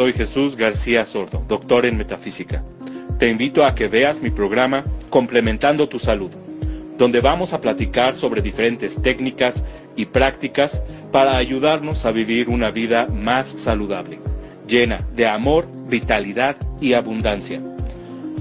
[0.00, 2.64] Soy Jesús García Sordo, doctor en metafísica.
[3.18, 6.30] Te invito a que veas mi programa Complementando tu Salud,
[6.96, 9.62] donde vamos a platicar sobre diferentes técnicas
[9.96, 10.82] y prácticas
[11.12, 14.20] para ayudarnos a vivir una vida más saludable,
[14.66, 17.60] llena de amor, vitalidad y abundancia.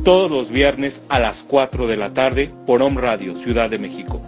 [0.05, 4.21] Todos los viernes a las 4 de la tarde por Home Radio, Ciudad de México.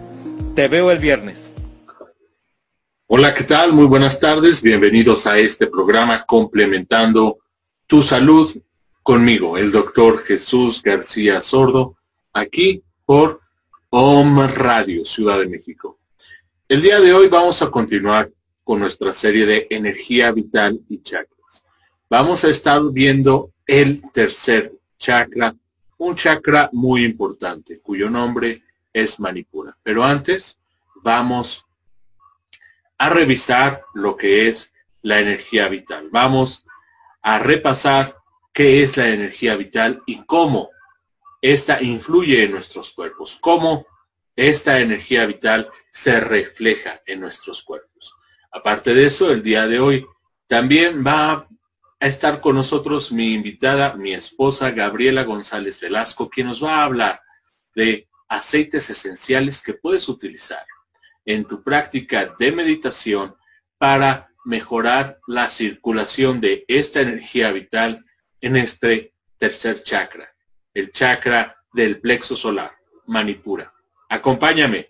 [0.54, 1.41] Te veo el viernes.
[3.14, 3.74] Hola, ¿qué tal?
[3.74, 4.62] Muy buenas tardes.
[4.62, 7.40] Bienvenidos a este programa Complementando
[7.86, 8.50] tu Salud
[9.02, 11.98] conmigo, el doctor Jesús García Sordo,
[12.32, 13.42] aquí por
[13.90, 15.98] OM Radio, Ciudad de México.
[16.66, 18.32] El día de hoy vamos a continuar
[18.64, 21.66] con nuestra serie de energía vital y chakras.
[22.08, 25.54] Vamos a estar viendo el tercer chakra,
[25.98, 29.76] un chakra muy importante, cuyo nombre es Manipura.
[29.82, 30.56] Pero antes,
[31.02, 31.66] vamos
[33.02, 36.08] a revisar lo que es la energía vital.
[36.12, 36.64] Vamos
[37.20, 38.16] a repasar
[38.52, 40.70] qué es la energía vital y cómo
[41.40, 43.84] esta influye en nuestros cuerpos, cómo
[44.36, 48.14] esta energía vital se refleja en nuestros cuerpos.
[48.52, 50.06] Aparte de eso, el día de hoy
[50.46, 51.48] también va
[51.98, 56.84] a estar con nosotros mi invitada, mi esposa Gabriela González Velasco, quien nos va a
[56.84, 57.20] hablar
[57.74, 60.64] de aceites esenciales que puedes utilizar
[61.24, 63.36] en tu práctica de meditación
[63.78, 68.04] para mejorar la circulación de esta energía vital
[68.40, 70.34] en este tercer chakra,
[70.74, 72.76] el chakra del plexo solar,
[73.06, 73.72] Manipura.
[74.08, 74.88] Acompáñame.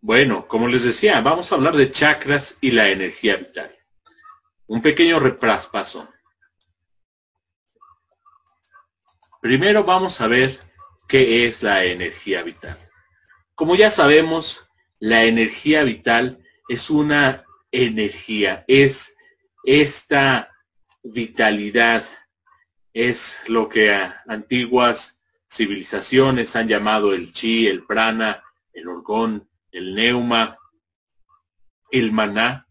[0.00, 3.76] Bueno, como les decía, vamos a hablar de chakras y la energía vital.
[4.68, 6.08] Un pequeño repaso.
[9.46, 10.58] Primero vamos a ver
[11.06, 12.76] qué es la energía vital.
[13.54, 14.68] Como ya sabemos,
[14.98, 19.16] la energía vital es una energía, es
[19.62, 20.50] esta
[21.04, 22.04] vitalidad,
[22.92, 23.96] es lo que
[24.26, 28.42] antiguas civilizaciones han llamado el chi, el prana,
[28.72, 30.58] el orgón, el neuma,
[31.92, 32.66] el maná,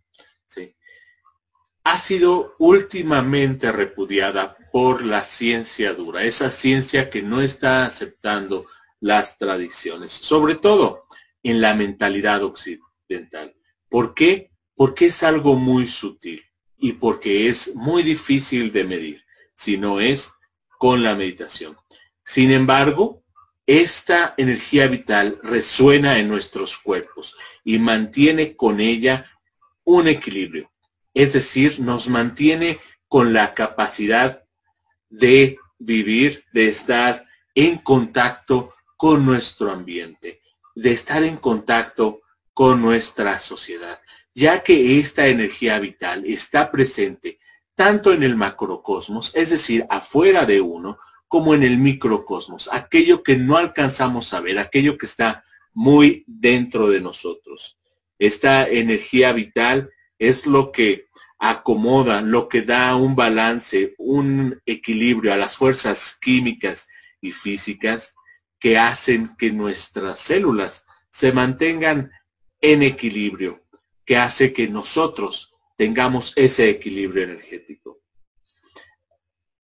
[1.86, 8.66] ha sido últimamente repudiada por la ciencia dura, esa ciencia que no está aceptando
[9.00, 11.06] las tradiciones, sobre todo
[11.44, 13.56] en la mentalidad occidental.
[13.88, 14.52] ¿Por qué?
[14.76, 16.44] Porque es algo muy sutil
[16.78, 19.24] y porque es muy difícil de medir,
[19.56, 20.34] si no es
[20.78, 21.78] con la meditación.
[22.22, 23.24] Sin embargo,
[23.66, 29.32] esta energía vital resuena en nuestros cuerpos y mantiene con ella
[29.86, 30.70] un equilibrio.
[31.14, 34.45] Es decir, nos mantiene con la capacidad
[35.18, 40.42] de vivir, de estar en contacto con nuestro ambiente,
[40.76, 42.22] de estar en contacto
[42.54, 44.00] con nuestra sociedad,
[44.34, 47.40] ya que esta energía vital está presente
[47.76, 53.36] tanto en el macrocosmos, es decir, afuera de uno, como en el microcosmos, aquello que
[53.36, 55.44] no alcanzamos a ver, aquello que está
[55.74, 57.78] muy dentro de nosotros.
[58.18, 61.08] Esta energía vital es lo que
[61.50, 66.88] acomoda, lo que da un balance, un equilibrio a las fuerzas químicas
[67.22, 68.16] y físicas
[68.60, 72.12] que hacen que nuestras células se mantengan
[72.62, 73.64] en equilibrio,
[74.06, 78.02] que hace que nosotros tengamos ese equilibrio energético.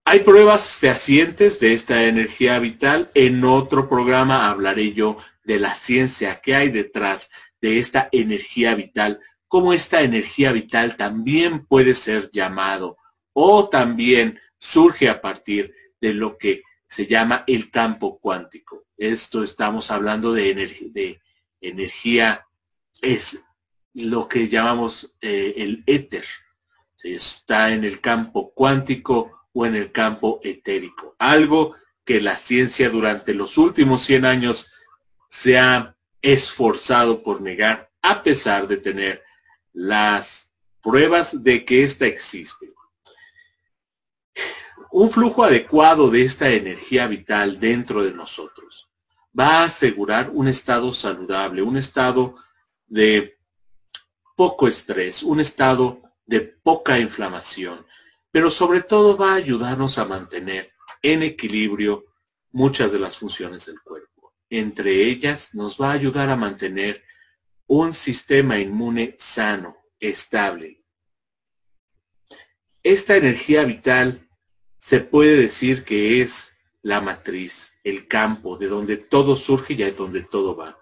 [0.05, 3.11] Hay pruebas fehacientes de esta energía vital.
[3.13, 7.29] En otro programa hablaré yo de la ciencia que hay detrás
[7.59, 12.97] de esta energía vital cómo esta energía vital también puede ser llamado
[13.33, 18.85] o también surge a partir de lo que se llama el campo cuántico.
[18.97, 20.53] Esto estamos hablando de,
[20.91, 21.21] de
[21.61, 22.45] energía,
[23.01, 23.43] es
[23.93, 26.25] lo que llamamos eh, el éter.
[27.03, 31.15] Está en el campo cuántico o en el campo etérico.
[31.19, 34.71] Algo que la ciencia durante los últimos 100 años
[35.29, 39.23] se ha esforzado por negar a pesar de tener
[39.77, 42.73] las pruebas de que ésta existe.
[44.91, 48.89] Un flujo adecuado de esta energía vital dentro de nosotros
[49.39, 52.33] va a asegurar un estado saludable, un estado
[52.87, 53.37] de
[54.35, 57.85] poco estrés, un estado de poca inflamación,
[58.31, 60.71] pero sobre todo va a ayudarnos a mantener
[61.03, 62.05] en equilibrio
[62.51, 64.33] muchas de las funciones del cuerpo.
[64.49, 67.03] Entre ellas nos va a ayudar a mantener
[67.67, 70.83] un sistema inmune sano, estable.
[72.81, 74.29] Esta energía vital
[74.77, 79.91] se puede decir que es la matriz, el campo de donde todo surge y de
[79.91, 80.79] donde todo va.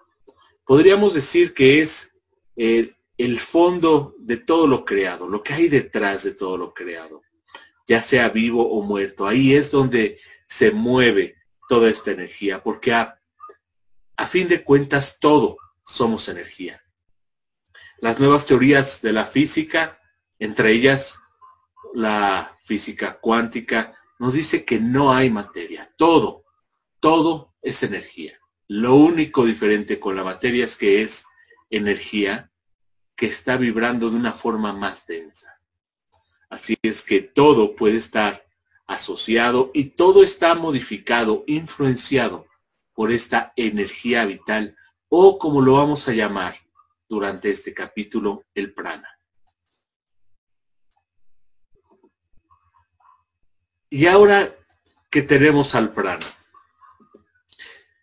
[0.64, 2.12] podríamos decir que es
[2.56, 7.22] eh, el fondo de todo lo creado, lo que hay detrás de todo lo creado,
[7.88, 9.26] ya sea vivo o muerto.
[9.26, 11.36] Ahí es donde se mueve
[11.68, 13.18] toda esta energía, porque a,
[14.16, 15.56] a fin de cuentas todo
[15.86, 16.82] somos energía.
[17.98, 19.98] Las nuevas teorías de la física,
[20.38, 21.18] entre ellas
[21.94, 26.44] la física cuántica, nos dice que no hay materia, todo,
[27.00, 28.38] todo es energía.
[28.68, 31.24] Lo único diferente con la materia es que es
[31.70, 32.50] energía
[33.14, 35.60] que está vibrando de una forma más densa.
[36.50, 38.46] Así es que todo puede estar
[38.86, 42.46] asociado y todo está modificado, influenciado
[42.94, 44.76] por esta energía vital
[45.08, 46.56] o como lo vamos a llamar
[47.08, 49.08] durante este capítulo, el prana.
[53.88, 54.54] Y ahora
[55.10, 56.26] que tenemos al prana.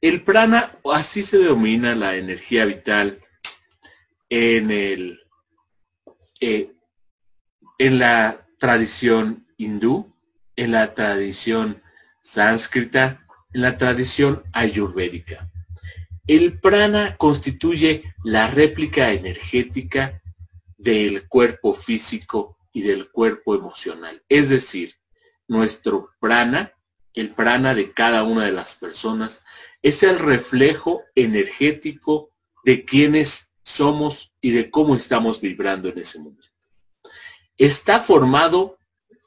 [0.02, 3.22] El prana, así se denomina la energía vital
[4.30, 5.22] en, el,
[6.40, 6.74] eh,
[7.78, 10.14] en la tradición hindú,
[10.56, 11.82] en la tradición
[12.24, 15.53] sánscrita, en la tradición ayurvédica.
[16.26, 20.22] El prana constituye la réplica energética
[20.78, 24.24] del cuerpo físico y del cuerpo emocional.
[24.30, 24.96] Es decir,
[25.50, 26.74] nuestro prana,
[27.14, 29.44] el prana de cada una de las personas,
[29.82, 32.32] es el reflejo energético
[32.64, 36.48] de quienes somos y de cómo estamos vibrando en ese momento.
[37.58, 38.78] Está formado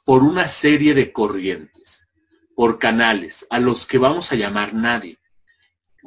[0.06, 2.08] por una serie de corrientes,
[2.54, 5.18] por canales, a los que vamos a llamar nadie,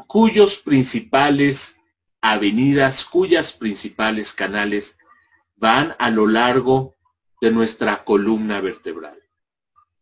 [0.08, 1.82] cuyos principales
[2.22, 4.98] avenidas, cuyas principales canales
[5.56, 6.96] van a lo largo
[7.42, 9.20] de nuestra columna vertebral.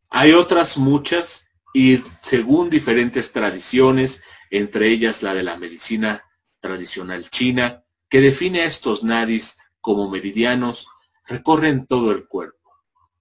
[0.09, 6.23] Hay otras muchas y según diferentes tradiciones, entre ellas la de la medicina
[6.59, 10.87] tradicional china, que define a estos nadis como meridianos,
[11.27, 12.71] recorren todo el cuerpo.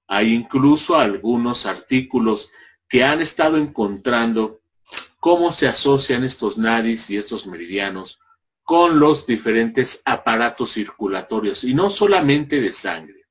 [0.06, 2.50] Hay incluso algunos artículos
[2.88, 4.60] que han estado encontrando
[5.20, 8.20] cómo se asocian estos nadis y estos meridianos
[8.62, 13.26] con los diferentes aparatos circulatorios, y no solamente de sangre,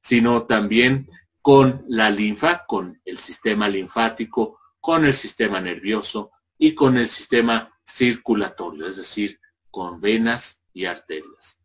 [0.00, 1.10] sino también
[1.42, 7.72] con la linfa, con el sistema linfático, con el sistema nervioso y con el sistema
[7.84, 11.58] circulatorio, es decir, con venas y arterias.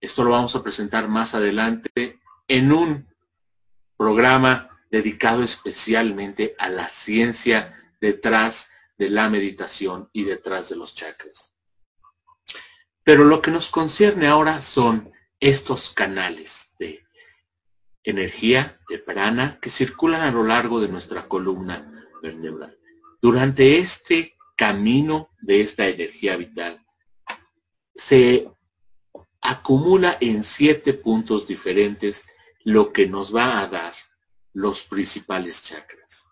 [0.00, 3.08] Esto lo vamos a presentar más adelante en un
[3.96, 11.54] programa dedicado especialmente a la ciencia detrás de la meditación y detrás de los chakras.
[13.02, 17.04] Pero lo que nos concierne ahora son estos canales de
[18.04, 22.78] energía, de prana, que circulan a lo largo de nuestra columna vertebral.
[23.20, 26.84] Durante este camino de esta energía vital,
[27.94, 28.50] se
[29.40, 32.26] acumula en siete puntos diferentes
[32.64, 33.94] lo que nos va a dar
[34.52, 36.28] los principales chakras.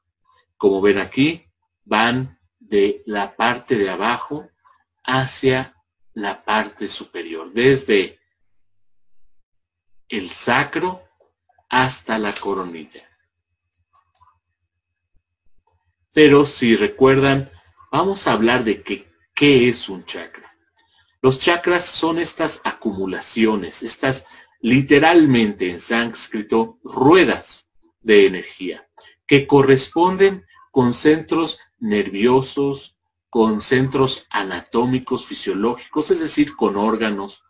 [0.56, 1.44] Como ven aquí,
[1.84, 2.38] van
[2.68, 4.48] de la parte de abajo
[5.04, 5.76] hacia
[6.14, 8.18] la parte superior, desde
[10.08, 11.02] el sacro
[11.68, 13.08] hasta la coronilla.
[16.12, 17.50] Pero si recuerdan,
[17.90, 20.56] vamos a hablar de qué es un chakra.
[21.20, 24.26] Los chakras son estas acumulaciones, estas
[24.60, 27.68] literalmente en sánscrito ruedas
[28.00, 28.88] de energía,
[29.26, 32.96] que corresponden con centros nerviosos,
[33.28, 37.44] con centros anatómicos, fisiológicos, es decir, con órganos,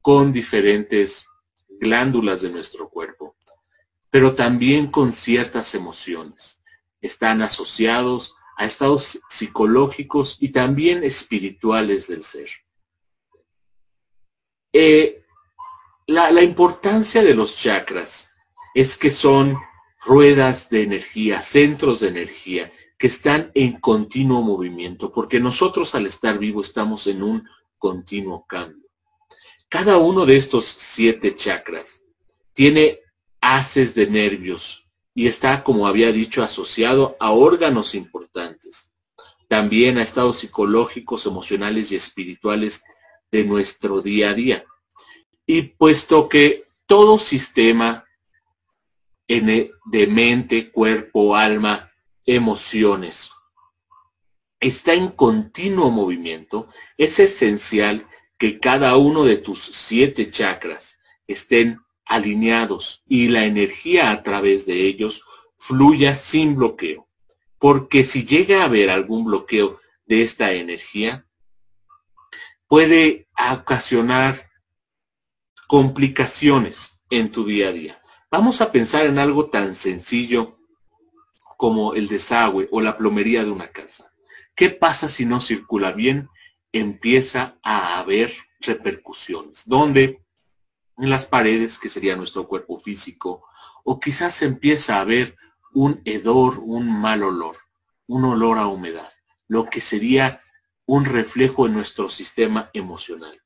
[0.00, 1.26] con diferentes
[1.68, 3.36] glándulas de nuestro cuerpo,
[4.10, 6.62] pero también con ciertas emociones.
[7.00, 12.50] Están asociados a estados psicológicos y también espirituales del ser.
[14.72, 15.24] Eh,
[16.06, 18.30] la, la importancia de los chakras
[18.74, 19.58] es que son
[20.04, 26.38] ruedas de energía, centros de energía, que están en continuo movimiento, porque nosotros al estar
[26.38, 28.90] vivo estamos en un continuo cambio.
[29.70, 32.04] Cada uno de estos siete chakras
[32.52, 33.00] tiene
[33.40, 38.92] haces de nervios y está, como había dicho, asociado a órganos importantes,
[39.48, 42.84] también a estados psicológicos, emocionales y espirituales
[43.30, 44.66] de nuestro día a día.
[45.46, 48.04] Y puesto que todo sistema
[49.26, 51.89] de mente, cuerpo, alma,
[52.30, 53.32] emociones
[54.60, 58.06] está en continuo movimiento, es esencial
[58.38, 64.86] que cada uno de tus siete chakras estén alineados y la energía a través de
[64.86, 65.24] ellos
[65.58, 67.08] fluya sin bloqueo.
[67.58, 71.26] Porque si llega a haber algún bloqueo de esta energía,
[72.68, 74.50] puede ocasionar
[75.66, 78.02] complicaciones en tu día a día.
[78.30, 80.59] Vamos a pensar en algo tan sencillo
[81.60, 84.10] como el desagüe o la plomería de una casa.
[84.54, 86.30] ¿Qué pasa si no circula bien?
[86.72, 89.68] Empieza a haber repercusiones.
[89.68, 90.24] ¿Dónde?
[90.96, 93.44] En las paredes, que sería nuestro cuerpo físico,
[93.84, 95.36] o quizás empieza a haber
[95.74, 97.58] un hedor, un mal olor,
[98.06, 99.12] un olor a humedad,
[99.46, 100.40] lo que sería
[100.86, 103.38] un reflejo en nuestro sistema emocional.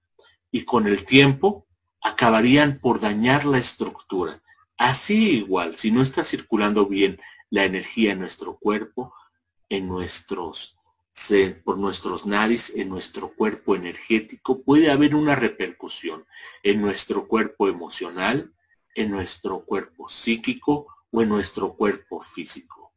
[0.53, 1.67] Y con el tiempo
[2.01, 4.41] acabarían por dañar la estructura.
[4.77, 7.19] Así igual, si no está circulando bien
[7.55, 9.15] la energía en nuestro cuerpo,
[9.69, 10.77] en nuestros
[11.65, 16.27] por nuestros nadis, en nuestro cuerpo energético, puede haber una repercusión
[16.65, 18.53] en nuestro cuerpo emocional,
[18.97, 22.93] en nuestro cuerpo psíquico o en nuestro cuerpo físico.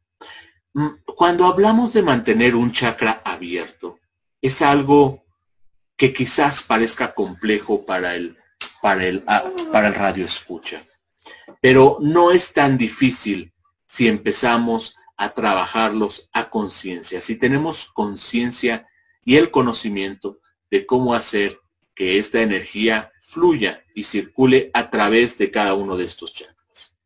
[0.74, 4.00] Mm, cuando hablamos de mantener un chakra abierto,
[4.42, 5.24] es algo
[5.96, 8.36] que quizás parezca complejo para el,
[8.82, 10.82] para el, ah, para el radio escucha,
[11.60, 13.52] pero no es tan difícil
[13.88, 18.86] si empezamos a trabajarlos a conciencia, si tenemos conciencia
[19.24, 20.40] y el conocimiento
[20.70, 21.58] de cómo hacer
[21.94, 26.98] que esta energía fluya y circule a través de cada uno de estos chakras.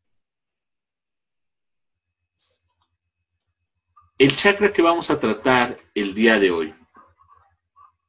[4.17, 6.75] El chakra que vamos a tratar el día de hoy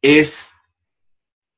[0.03, 0.53] es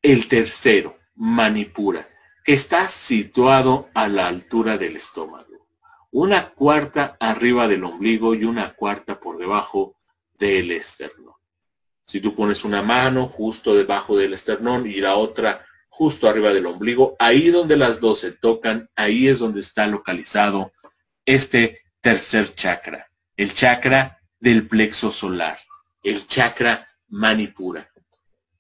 [0.03, 2.09] el tercero, Manipura,
[2.45, 5.56] que está situado a la altura del estómago.
[6.19, 9.99] Una cuarta arriba del ombligo y una cuarta por debajo
[10.33, 11.35] del esternón.
[12.07, 16.65] Si tú pones una mano justo debajo del esternón y la otra justo arriba del
[16.65, 20.73] ombligo, ahí donde las dos se tocan, ahí es donde está localizado
[21.27, 25.59] este tercer chakra, el chakra del plexo solar,
[26.03, 27.93] el chakra manipura,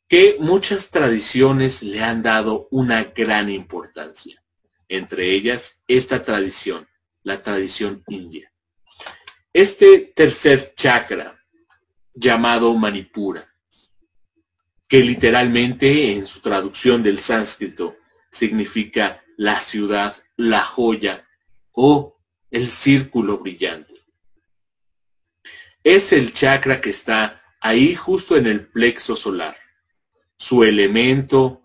[0.06, 4.44] que muchas tradiciones le han dado una gran importancia,
[4.88, 6.86] entre ellas esta tradición,
[7.26, 8.52] la tradición india.
[9.52, 11.44] Este tercer chakra,
[12.14, 13.52] llamado manipura,
[14.86, 17.96] que literalmente en su traducción del sánscrito
[18.30, 21.26] significa la ciudad, la joya
[21.72, 22.16] o
[22.52, 23.94] el círculo brillante.
[25.82, 29.56] Es el chakra que está ahí justo en el plexo solar.
[30.38, 31.64] Su elemento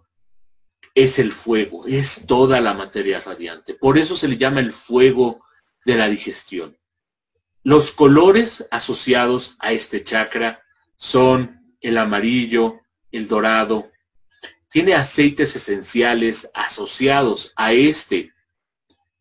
[0.96, 3.76] es el fuego, es toda la materia radiante.
[3.76, 5.46] Por eso se le llama el fuego
[5.86, 6.78] de la digestión.
[7.64, 10.64] Los colores asociados a este chakra
[10.98, 13.92] son el amarillo, el dorado,
[14.70, 18.32] tiene aceites esenciales asociados a este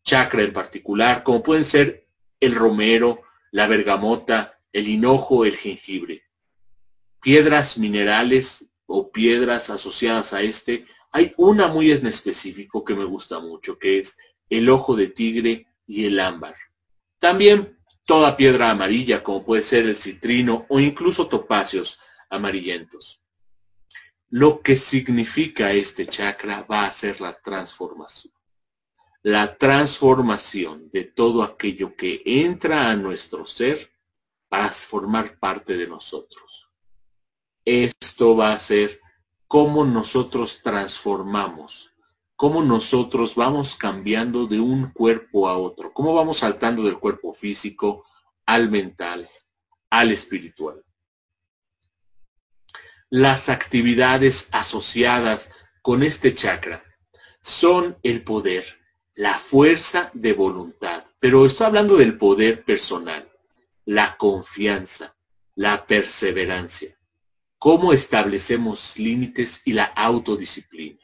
[0.03, 2.07] chakra en particular, como pueden ser
[2.39, 6.23] el romero, la bergamota, el hinojo, el jengibre.
[7.21, 13.39] Piedras minerales o piedras asociadas a este, hay una muy en específico que me gusta
[13.39, 14.17] mucho, que es
[14.49, 16.55] el ojo de tigre y el ámbar.
[17.19, 23.21] También toda piedra amarilla, como puede ser el citrino o incluso topacios amarillentos.
[24.29, 28.33] Lo que significa este chakra va a ser la transformación.
[29.23, 33.91] La transformación de todo aquello que entra a nuestro ser
[34.49, 36.69] para formar parte de nosotros.
[37.63, 38.99] Esto va a ser
[39.47, 41.90] cómo nosotros transformamos,
[42.41, 48.05] cómo nosotros vamos cambiando de un cuerpo a otro, cómo vamos saltando del cuerpo físico
[48.47, 49.29] al mental,
[49.91, 50.83] al espiritual
[53.11, 56.81] las actividades asociadas con este chakra
[57.41, 58.79] son el poder,
[59.15, 63.29] la fuerza de voluntad, pero estoy hablando del poder personal,
[63.83, 65.17] la confianza,
[65.55, 66.97] la perseverancia,
[67.57, 71.00] cómo establecemos límites y la autodisciplina.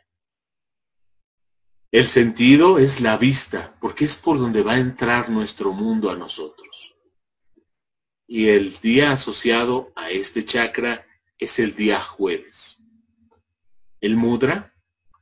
[1.92, 6.18] El sentido es la vista, porque es por donde va a entrar nuestro mundo a
[6.18, 6.96] nosotros.
[8.28, 11.08] Y el día asociado a este chakra
[11.40, 12.78] es el día jueves.
[14.02, 14.76] El mudra,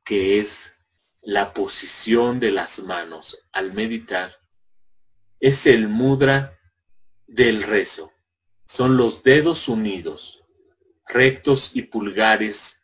[0.04, 0.74] que es
[1.22, 4.36] la posición de las manos al meditar,
[5.40, 6.60] es el mudra
[7.28, 8.12] del rezo.
[8.66, 10.44] Son los dedos unidos,
[11.08, 12.82] rectos y pulgares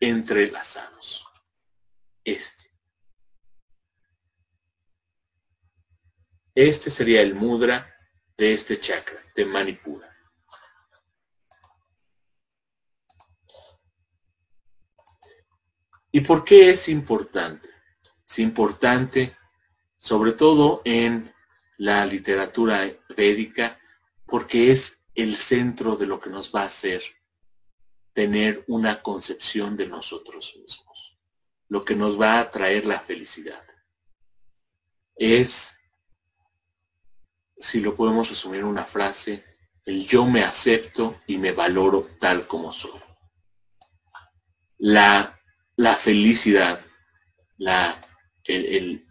[0.00, 1.28] entrelazados.
[2.24, 2.63] Este.
[6.54, 7.94] Este sería el mudra
[8.36, 10.10] de este chakra, de Manipura.
[16.12, 17.68] ¿Y por qué es importante?
[18.28, 19.36] Es importante,
[19.98, 21.34] sobre todo en
[21.76, 23.80] la literatura védica,
[24.24, 27.02] porque es el centro de lo que nos va a hacer
[28.12, 31.18] tener una concepción de nosotros mismos,
[31.68, 33.64] lo que nos va a traer la felicidad.
[35.16, 35.76] Es,
[37.64, 39.42] si lo podemos resumir en una frase,
[39.86, 43.00] el yo me acepto y me valoro tal como soy.
[44.76, 45.40] La,
[45.76, 46.78] la felicidad,
[47.56, 47.98] la,
[48.44, 49.06] el,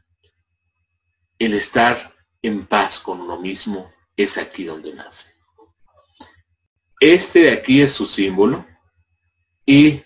[1.39, 5.33] el estar en paz con uno mismo es aquí donde nace.
[6.99, 8.67] Este de aquí es su símbolo
[9.65, 10.03] y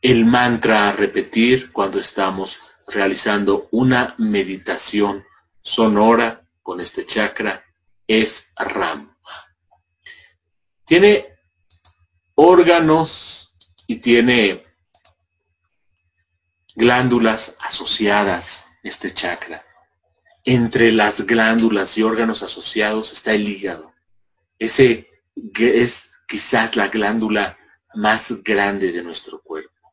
[0.00, 5.24] el mantra a repetir cuando estamos realizando una meditación
[5.60, 7.62] sonora con este chakra
[8.08, 9.14] es Ram.
[10.86, 11.28] Tiene
[12.34, 13.54] órganos
[13.86, 14.64] y tiene
[16.74, 19.64] glándulas asociadas este chakra.
[20.42, 23.94] Entre las glándulas y órganos asociados está el hígado.
[24.58, 25.08] Ese
[25.56, 27.58] es quizás la glándula
[27.94, 29.92] más grande de nuestro cuerpo.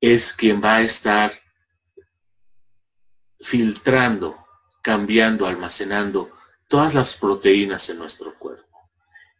[0.00, 1.32] Es quien va a estar
[3.40, 4.47] filtrando,
[4.82, 6.30] cambiando, almacenando
[6.68, 8.90] todas las proteínas en nuestro cuerpo.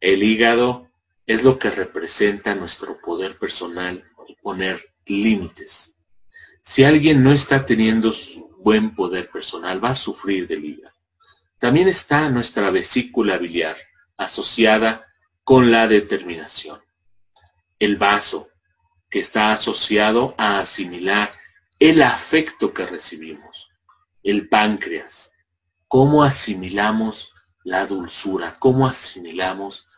[0.01, 0.91] El hígado
[1.27, 5.95] es lo que representa nuestro poder personal y poner límites.
[6.63, 10.97] Si alguien no está teniendo su buen poder personal, va a sufrir del hígado.
[11.59, 13.77] También está nuestra vesícula biliar
[14.17, 15.07] asociada
[15.45, 16.81] con la determinación.
[17.79, 18.51] El vaso,
[19.11, 21.33] que está asociado a asimilar
[21.79, 23.71] el afecto que recibimos.
[24.23, 25.28] El páncreas,
[25.89, 27.33] cómo asimilamos
[27.65, 29.89] la dulzura, cómo asimilamos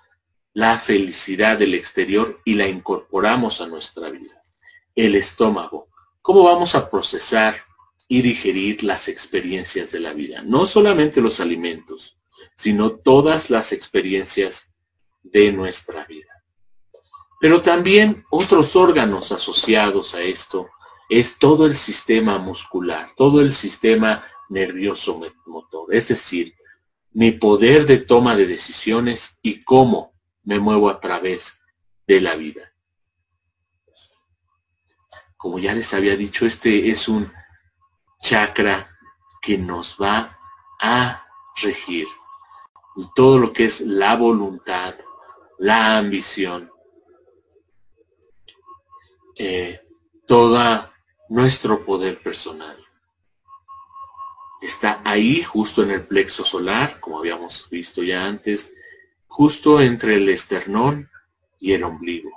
[0.53, 4.41] la felicidad del exterior y la incorporamos a nuestra vida.
[4.95, 5.89] El estómago,
[6.23, 7.57] cómo vamos a procesar
[8.09, 10.43] y digerir las experiencias de la vida.
[10.43, 12.19] No solamente los alimentos,
[12.57, 14.73] sino todas las experiencias
[15.23, 16.45] de nuestra vida.
[17.41, 20.69] Pero también otros órganos asociados a esto
[21.09, 26.55] es todo el sistema muscular, todo el sistema nervioso motor, es decir,
[27.13, 30.13] mi poder de toma de decisiones y cómo
[30.45, 31.63] me muevo a través
[32.07, 32.73] de la vida.
[35.37, 37.33] Como ya les había dicho, este es un
[38.21, 38.91] chakra
[39.41, 40.39] que nos va
[40.81, 41.27] a
[41.63, 42.07] regir
[43.15, 44.95] todo lo que es la voluntad,
[45.59, 46.71] la ambición,
[49.37, 49.81] eh,
[50.27, 50.91] todo
[51.29, 52.77] nuestro poder personal.
[54.61, 58.75] Está ahí justo en el plexo solar, como habíamos visto ya antes,
[59.27, 61.09] justo entre el esternón
[61.59, 62.31] y el ombligo.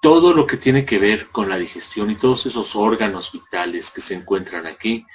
[0.00, 4.00] Todo lo que tiene que ver con la digestión y todos esos órganos vitales que
[4.00, 5.06] se encuentran aquí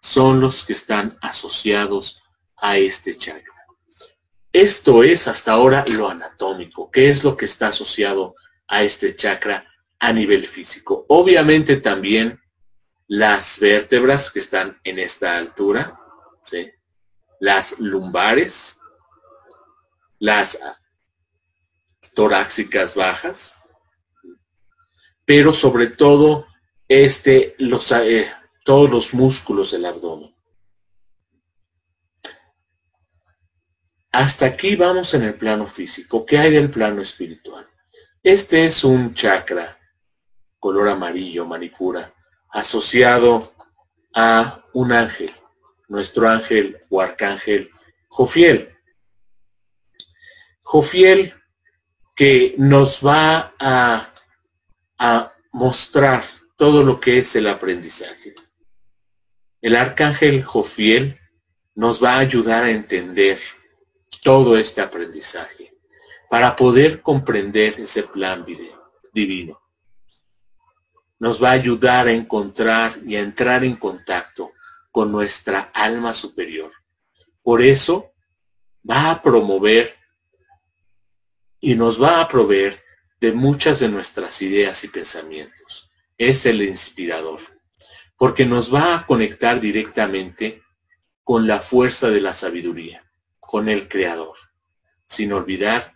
[0.00, 2.22] son los que están asociados
[2.56, 3.54] a este chakra.
[4.52, 8.34] Esto es hasta ahora lo anatómico, qué es lo que está asociado
[8.68, 9.66] a este chakra
[9.98, 11.06] a nivel físico.
[11.08, 12.38] Obviamente también
[13.06, 16.00] las vértebras que están en esta altura,
[17.40, 18.78] las lumbares,
[20.18, 20.58] las
[22.14, 23.54] torácicas bajas,
[25.24, 26.46] pero sobre todo
[26.88, 28.30] este, los, eh,
[28.64, 30.34] todos los músculos del abdomen.
[34.12, 36.24] Hasta aquí vamos en el plano físico.
[36.24, 37.66] ¿Qué hay del plano espiritual?
[38.22, 39.76] Este es un chakra
[40.60, 42.13] color amarillo, manipura,
[42.54, 43.52] asociado
[44.14, 45.32] a un ángel,
[45.88, 47.68] nuestro ángel o arcángel
[48.08, 48.70] Jofiel.
[50.62, 51.34] Jofiel
[52.14, 54.08] que nos va a,
[54.98, 56.22] a mostrar
[56.56, 58.34] todo lo que es el aprendizaje.
[59.60, 61.18] El arcángel Jofiel
[61.74, 63.40] nos va a ayudar a entender
[64.22, 65.74] todo este aprendizaje
[66.30, 68.46] para poder comprender ese plan
[69.12, 69.63] divino
[71.24, 74.52] nos va a ayudar a encontrar y a entrar en contacto
[74.90, 76.70] con nuestra alma superior.
[77.42, 78.12] Por eso
[78.88, 79.96] va a promover
[81.60, 82.78] y nos va a proveer
[83.22, 85.90] de muchas de nuestras ideas y pensamientos.
[86.18, 87.40] Es el inspirador,
[88.18, 90.60] porque nos va a conectar directamente
[91.22, 93.02] con la fuerza de la sabiduría,
[93.40, 94.36] con el Creador,
[95.06, 95.94] sin olvidar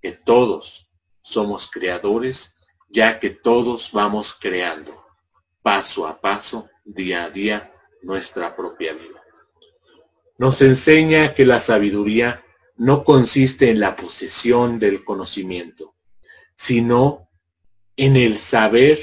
[0.00, 0.88] que todos
[1.22, 2.54] somos creadores
[2.90, 5.00] ya que todos vamos creando
[5.62, 7.72] paso a paso, día a día,
[8.02, 9.22] nuestra propia vida.
[10.38, 12.44] Nos enseña que la sabiduría
[12.76, 15.94] no consiste en la posesión del conocimiento,
[16.54, 17.28] sino
[17.96, 18.98] en el saber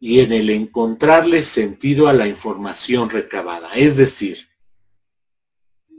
[0.00, 3.74] y en el encontrarle sentido a la información recabada.
[3.74, 4.48] Es decir,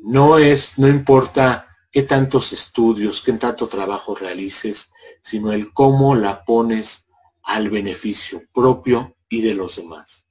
[0.02, 6.44] no es, no importa qué tantos estudios, qué tanto trabajo realices, sino el cómo la
[6.44, 7.09] pones
[7.50, 10.28] al beneficio propio y de los demás.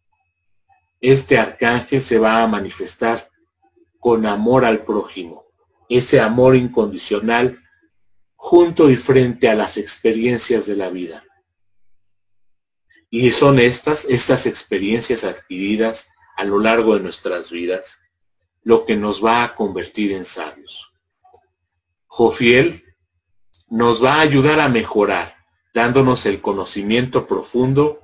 [1.00, 3.28] Este arcángel se va a manifestar
[3.98, 5.44] con amor al prójimo,
[5.88, 7.60] ese amor incondicional
[8.36, 11.24] junto y frente a las experiencias de la vida.
[13.10, 18.00] Y son estas, estas experiencias adquiridas a lo largo de nuestras vidas,
[18.62, 20.92] lo que nos va a convertir en sabios.
[22.06, 22.84] Jofiel
[23.68, 25.37] nos va a ayudar a mejorar,
[25.78, 28.00] dándonos el conocimiento profundo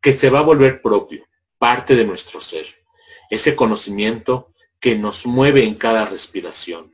[0.00, 1.24] que se va a volver propio,
[1.56, 2.66] parte de nuestro ser.
[3.30, 6.92] Ese conocimiento que nos mueve en cada respiración,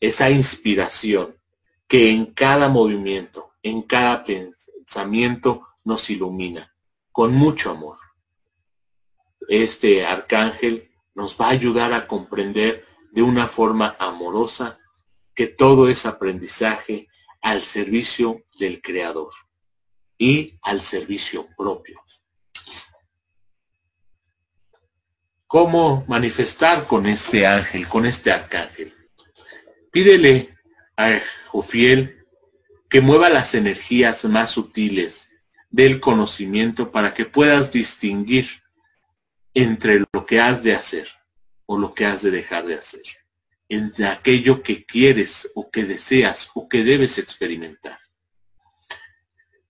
[0.00, 1.36] esa inspiración
[1.86, 6.74] que en cada movimiento, en cada pensamiento nos ilumina
[7.12, 7.98] con mucho amor.
[9.48, 14.80] Este arcángel nos va a ayudar a comprender de una forma amorosa
[15.32, 17.06] que todo es aprendizaje
[17.40, 19.32] al servicio del Creador
[20.16, 22.00] y al servicio propio.
[25.46, 28.94] ¿Cómo manifestar con este ángel, con este arcángel?
[29.90, 30.54] Pídele
[30.96, 32.26] a Jofiel
[32.90, 35.30] que mueva las energías más sutiles
[35.70, 38.48] del conocimiento para que puedas distinguir
[39.54, 41.08] entre lo que has de hacer
[41.66, 43.02] o lo que has de dejar de hacer,
[43.68, 47.98] entre aquello que quieres o que deseas o que debes experimentar.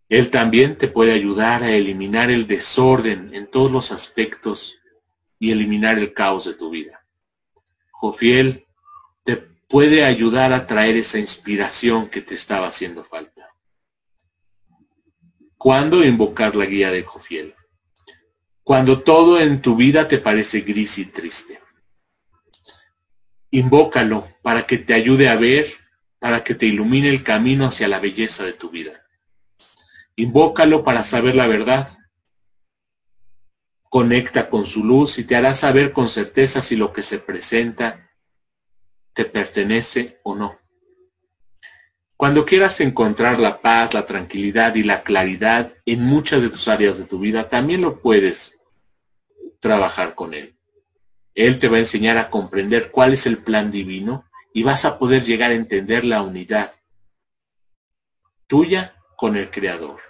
[0.09, 4.79] Él también te puede ayudar a eliminar el desorden en todos los aspectos
[5.39, 7.05] y eliminar el caos de tu vida.
[7.91, 8.67] Jofiel
[9.25, 13.51] te puede ayudar a traer esa inspiración que te estaba haciendo falta.
[15.59, 17.55] ¿Cuándo invocar la guía de Jofiel?
[18.63, 21.61] Cuando todo en tu vida te parece gris y triste.
[23.51, 25.67] Invócalo para que te ayude a ver,
[26.19, 29.05] para que te ilumine el camino hacia la belleza de tu vida.
[30.17, 31.97] Invócalo para saber la verdad.
[33.89, 38.11] Conecta con su luz y te hará saber con certeza si lo que se presenta
[39.15, 40.59] te pertenece o no.
[42.19, 46.99] Cuando quieras encontrar la paz, la tranquilidad y la claridad en muchas de tus áreas
[46.99, 48.59] de tu vida, también lo puedes
[49.61, 50.58] trabajar con Él.
[51.39, 54.99] Él te va a enseñar a comprender cuál es el plan divino y vas a
[54.99, 56.73] poder llegar a entender la unidad
[58.49, 60.01] tuya con el Creador.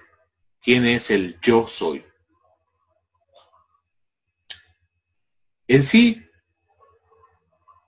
[0.62, 2.03] ¿Quién es el yo soy?
[5.67, 6.25] En sí,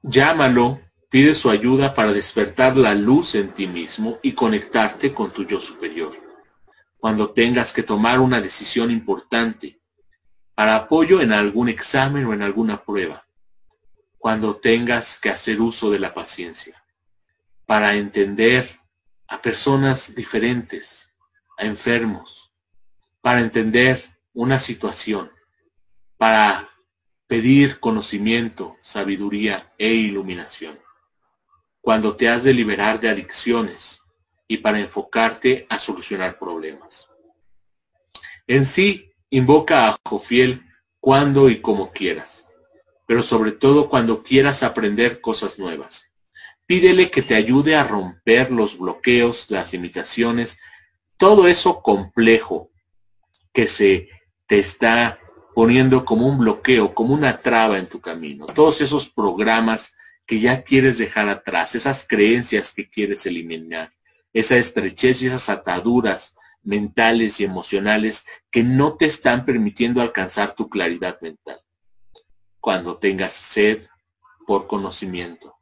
[0.02, 5.44] llámalo Pide su ayuda para despertar la luz en ti mismo y conectarte con tu
[5.44, 6.12] yo superior.
[6.98, 9.80] Cuando tengas que tomar una decisión importante,
[10.54, 13.26] para apoyo en algún examen o en alguna prueba.
[14.20, 16.84] Cuando tengas que hacer uso de la paciencia,
[17.66, 18.78] para entender
[19.26, 21.10] a personas diferentes,
[21.58, 22.52] a enfermos,
[23.20, 24.00] para entender
[24.32, 25.32] una situación,
[26.16, 26.68] para
[27.26, 30.78] pedir conocimiento, sabiduría e iluminación
[31.80, 34.02] cuando te has de liberar de adicciones
[34.46, 37.10] y para enfocarte a solucionar problemas.
[38.46, 40.66] En sí, invoca a Jofiel
[40.98, 42.46] cuando y como quieras,
[43.10, 46.12] pero sobre todo cuando quieras aprender cosas nuevas.
[46.64, 50.60] Pídele que te ayude a romper los bloqueos, las limitaciones,
[51.16, 52.70] todo eso complejo
[53.52, 54.08] que se
[54.46, 55.18] te está
[55.56, 58.46] poniendo como un bloqueo, como una traba en tu camino.
[58.46, 63.92] Todos esos programas que ya quieres dejar atrás, esas creencias que quieres eliminar,
[64.32, 70.68] esa estrechez y esas ataduras mentales y emocionales que no te están permitiendo alcanzar tu
[70.68, 71.60] claridad mental.
[72.60, 73.86] Cuando tengas sed
[74.46, 75.56] por conocimiento,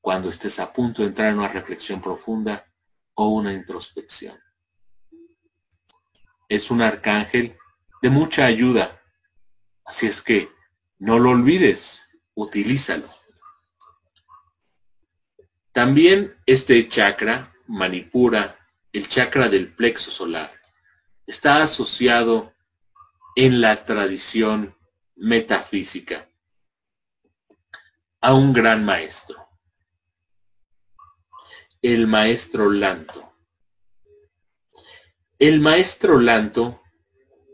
[0.00, 2.66] cuando estés a punto de entrar en una reflexión profunda
[3.14, 4.38] o una introspección.
[6.48, 7.56] Es un arcángel
[8.02, 9.00] de mucha ayuda,
[9.84, 10.50] así es que
[10.98, 12.02] no lo olvides,
[12.34, 13.08] utilízalo.
[15.72, 18.58] También este chakra, Manipura,
[18.92, 20.50] el chakra del plexo solar,
[21.26, 22.52] está asociado
[23.36, 24.76] en la tradición
[25.20, 26.26] metafísica
[28.22, 29.48] a un gran maestro,
[31.82, 33.34] el maestro Lanto.
[35.38, 36.82] El maestro Lanto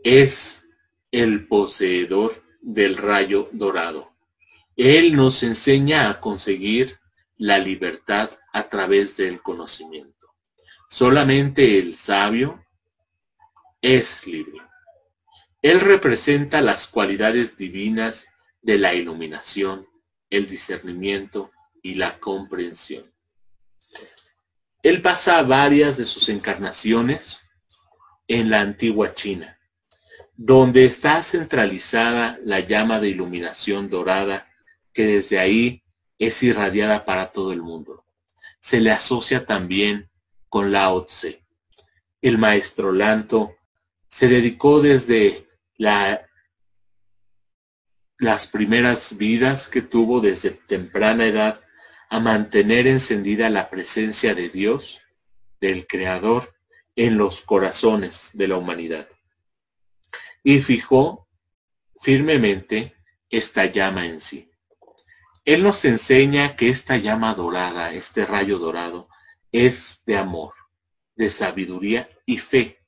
[0.03, 0.65] es
[1.11, 4.13] el poseedor del rayo dorado.
[4.77, 6.99] Él nos enseña a conseguir
[7.37, 10.33] la libertad a través del conocimiento.
[10.89, 12.65] Solamente el sabio
[13.81, 14.66] es libre.
[15.67, 18.29] Él representa las cualidades divinas
[18.61, 19.85] de la iluminación,
[20.29, 21.51] el discernimiento
[21.83, 23.13] y la comprensión.
[24.81, 27.41] Él pasa varias de sus encarnaciones
[28.29, 29.59] en la antigua China,
[30.37, 34.47] donde está centralizada la llama de iluminación dorada
[34.93, 35.83] que desde ahí
[36.17, 38.05] es irradiada para todo el mundo.
[38.61, 40.09] Se le asocia también
[40.47, 41.43] con Lao Tse.
[42.21, 43.57] El maestro Lanto
[44.07, 45.46] se dedicó desde
[45.77, 46.27] la,
[48.17, 51.61] las primeras vidas que tuvo desde temprana edad
[52.09, 55.01] a mantener encendida la presencia de Dios,
[55.59, 56.55] del Creador,
[56.95, 59.07] en los corazones de la humanidad.
[60.43, 61.27] Y fijó
[62.01, 62.95] firmemente
[63.29, 64.49] esta llama en sí.
[65.45, 69.09] Él nos enseña que esta llama dorada, este rayo dorado,
[69.51, 70.53] es de amor,
[71.15, 72.79] de sabiduría y fe.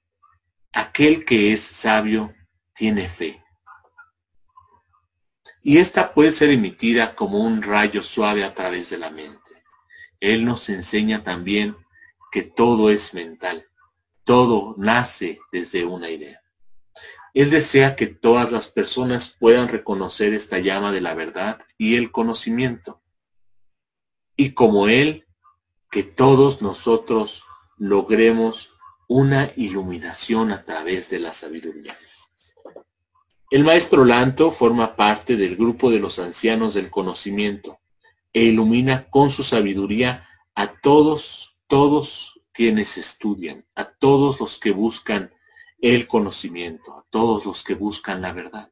[0.72, 2.34] Aquel que es sabio
[2.80, 3.44] tiene fe.
[5.62, 9.66] Y esta puede ser emitida como un rayo suave a través de la mente.
[10.22, 11.76] Él nos enseña también
[12.32, 13.68] que todo es mental,
[14.24, 16.42] todo nace desde una idea.
[17.34, 22.12] Él desea que todas las personas puedan reconocer esta llama de la verdad y el
[22.12, 23.02] conocimiento.
[24.38, 25.28] Y como Él,
[25.92, 27.44] que todos nosotros
[27.78, 28.72] logremos
[29.10, 31.98] una iluminación a través de la sabiduría.
[33.52, 37.80] El maestro Lanto forma parte del grupo de los ancianos del conocimiento
[38.32, 45.34] e ilumina con su sabiduría a todos, todos quienes estudian, a todos los que buscan
[45.82, 48.72] el conocimiento, a todos los que buscan la verdad,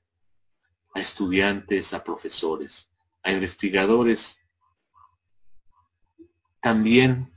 [0.94, 2.92] a estudiantes, a profesores,
[3.24, 4.44] a investigadores,
[6.62, 7.34] también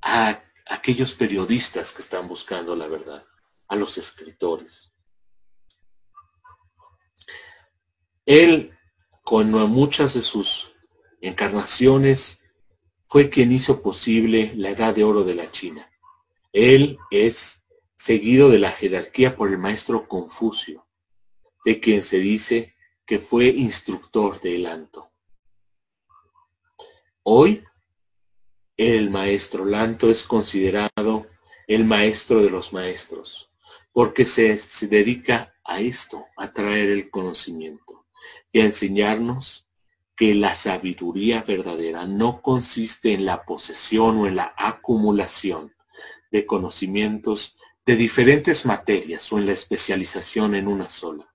[0.00, 3.24] a aquellos periodistas que están buscando la verdad,
[3.68, 4.93] a los escritores.
[8.26, 8.74] Él,
[9.22, 10.72] con muchas de sus
[11.20, 12.40] encarnaciones,
[13.06, 15.90] fue quien hizo posible la edad de oro de la China.
[16.52, 17.62] Él es
[17.96, 20.86] seguido de la jerarquía por el maestro Confucio,
[21.66, 25.12] de quien se dice que fue instructor de Lanto.
[27.24, 27.62] Hoy,
[28.78, 31.26] el maestro Lanto es considerado
[31.66, 33.50] el maestro de los maestros,
[33.92, 38.03] porque se, se dedica a esto, a traer el conocimiento
[38.52, 39.66] y a enseñarnos
[40.16, 45.74] que la sabiduría verdadera no consiste en la posesión o en la acumulación
[46.30, 51.32] de conocimientos de diferentes materias o en la especialización en una sola,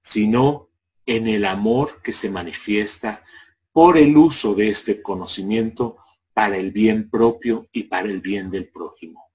[0.00, 0.68] sino
[1.06, 3.24] en el amor que se manifiesta
[3.72, 5.96] por el uso de este conocimiento
[6.32, 9.30] para el bien propio y para el bien del prójimo.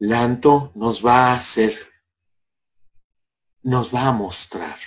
[0.00, 1.74] Lanto nos va a hacer,
[3.62, 4.78] nos va a mostrar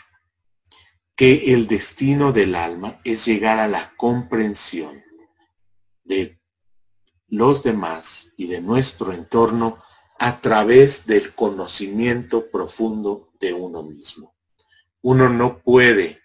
[1.21, 5.03] que el destino del alma es llegar a la comprensión
[6.03, 6.41] de
[7.27, 9.77] los demás y de nuestro entorno
[10.17, 14.36] a través del conocimiento profundo de uno mismo.
[15.03, 16.19] Uno no puede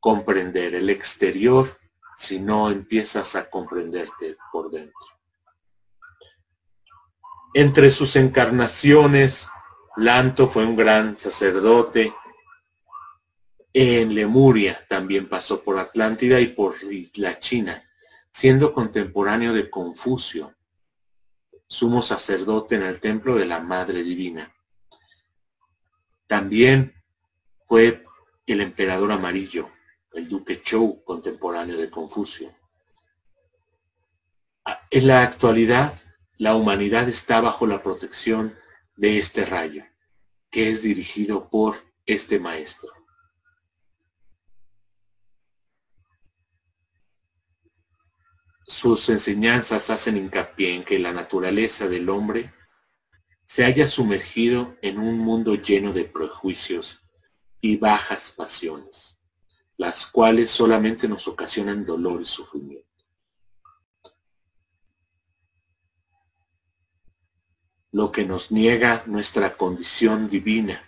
[0.00, 1.78] comprender el exterior
[2.16, 5.06] si no empiezas a comprenderte por dentro.
[7.54, 9.48] Entre sus encarnaciones,
[9.94, 12.12] Lanto fue un gran sacerdote,
[13.72, 16.76] en Lemuria también pasó por Atlántida y por
[17.14, 17.84] la China,
[18.30, 20.54] siendo contemporáneo de Confucio,
[21.66, 24.54] sumo sacerdote en el templo de la Madre Divina.
[26.26, 26.94] También
[27.66, 28.04] fue
[28.46, 29.70] el emperador amarillo,
[30.12, 32.54] el duque Chou, contemporáneo de Confucio.
[34.90, 35.98] En la actualidad,
[36.38, 38.54] la humanidad está bajo la protección
[38.96, 39.84] de este rayo,
[40.50, 41.76] que es dirigido por
[42.06, 42.97] este maestro.
[48.68, 52.52] Sus enseñanzas hacen hincapié en que la naturaleza del hombre
[53.44, 57.02] se haya sumergido en un mundo lleno de prejuicios
[57.62, 59.18] y bajas pasiones,
[59.78, 62.86] las cuales solamente nos ocasionan dolor y sufrimiento.
[67.90, 70.86] Lo que nos niega nuestra condición divina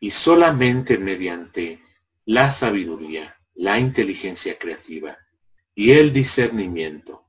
[0.00, 1.80] y solamente mediante
[2.24, 5.16] la sabiduría, la inteligencia creativa,
[5.78, 7.24] y el discernimiento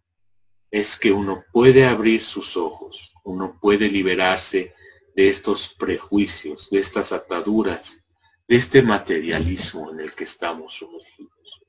[0.71, 4.73] es que uno puede abrir sus ojos, uno puede liberarse
[5.15, 8.07] de estos prejuicios, de estas ataduras,
[8.47, 11.62] de este materialismo en el que estamos sumergidos.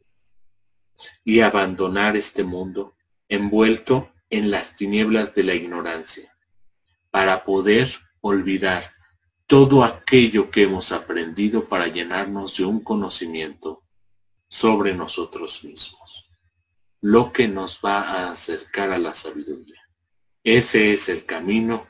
[1.22, 2.96] Y abandonar este mundo
[3.28, 6.34] envuelto en las tinieblas de la ignorancia,
[7.10, 8.90] para poder olvidar
[9.46, 13.82] todo aquello que hemos aprendido para llenarnos de un conocimiento
[14.48, 16.19] sobre nosotros mismos.
[17.00, 19.80] Lo que nos va a acercar a la sabiduría.
[20.44, 21.88] Ese es el camino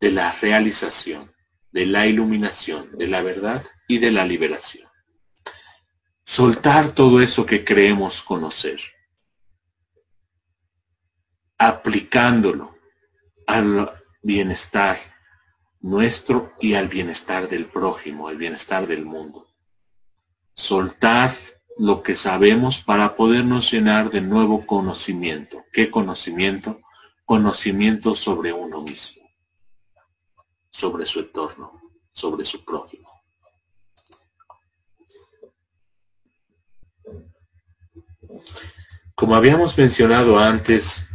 [0.00, 1.34] de la realización,
[1.72, 4.88] de la iluminación, de la verdad y de la liberación.
[6.24, 8.80] Soltar todo eso que creemos conocer,
[11.58, 12.76] aplicándolo
[13.46, 13.90] al
[14.22, 14.98] bienestar
[15.80, 19.48] nuestro y al bienestar del prójimo, al bienestar del mundo.
[20.54, 21.34] Soltar
[21.80, 25.64] lo que sabemos para podernos llenar de nuevo conocimiento.
[25.72, 26.82] ¿Qué conocimiento?
[27.24, 29.22] Conocimiento sobre uno mismo,
[30.70, 31.80] sobre su entorno,
[32.12, 33.08] sobre su prójimo.
[39.14, 41.08] Como habíamos mencionado antes,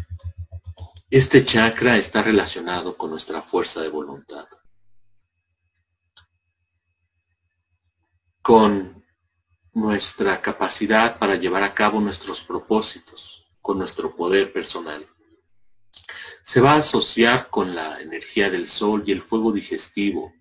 [1.12, 4.47] este chakra está relacionado con nuestra fuerza de voluntad,
[8.41, 8.95] con
[9.76, 15.06] nuestra capacidad para llevar a cabo nuestros propósitos, con nuestro poder personal.
[16.44, 20.34] Se va a asociar con la energía del sol y el fuego digestivo,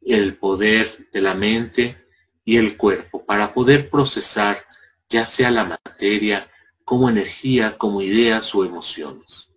[0.00, 2.04] el poder de la mente
[2.44, 4.64] y el cuerpo para poder procesar
[5.08, 6.50] ya sea la materia
[6.84, 9.50] como energía, como ideas o emociones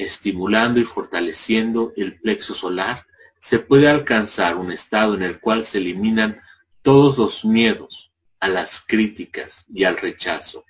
[0.00, 3.06] estimulando y fortaleciendo el plexo solar,
[3.38, 6.40] se puede alcanzar un estado en el cual se eliminan
[6.82, 8.09] todos los miedos
[8.40, 10.64] a las críticas y al rechazo.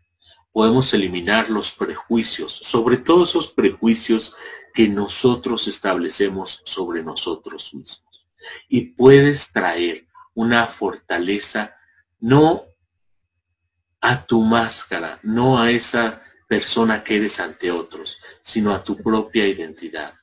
[0.52, 4.35] Podemos eliminar los prejuicios, sobre todo esos prejuicios
[4.74, 8.26] que nosotros establecemos sobre nosotros mismos.
[8.68, 11.76] Y puedes traer una fortaleza
[12.18, 12.64] no
[14.00, 19.46] a tu máscara, no a esa persona que eres ante otros, sino a tu propia
[19.46, 20.14] identidad.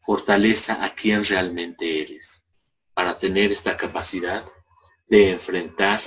[0.00, 2.44] Fortaleza a quien realmente eres,
[2.94, 4.44] para tener esta capacidad
[5.08, 6.00] de enfrentar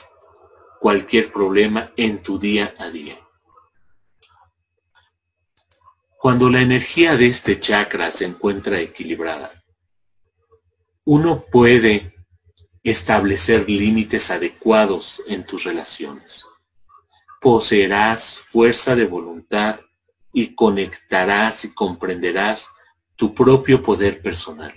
[0.84, 3.18] cualquier problema en tu día a día.
[6.20, 9.64] Cuando la energía de este chakra se encuentra equilibrada,
[11.06, 12.14] uno puede
[12.84, 16.46] establecer límites adecuados en tus relaciones
[17.44, 19.82] poseerás fuerza de voluntad
[20.32, 22.70] y conectarás y comprenderás
[23.18, 24.74] tu propio poder personal.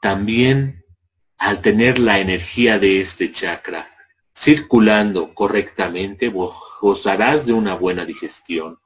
[0.00, 0.84] También
[1.36, 3.90] al tener la energía de este chakra
[4.40, 6.32] circulando correctamente,
[6.80, 8.78] gozarás de una buena digestión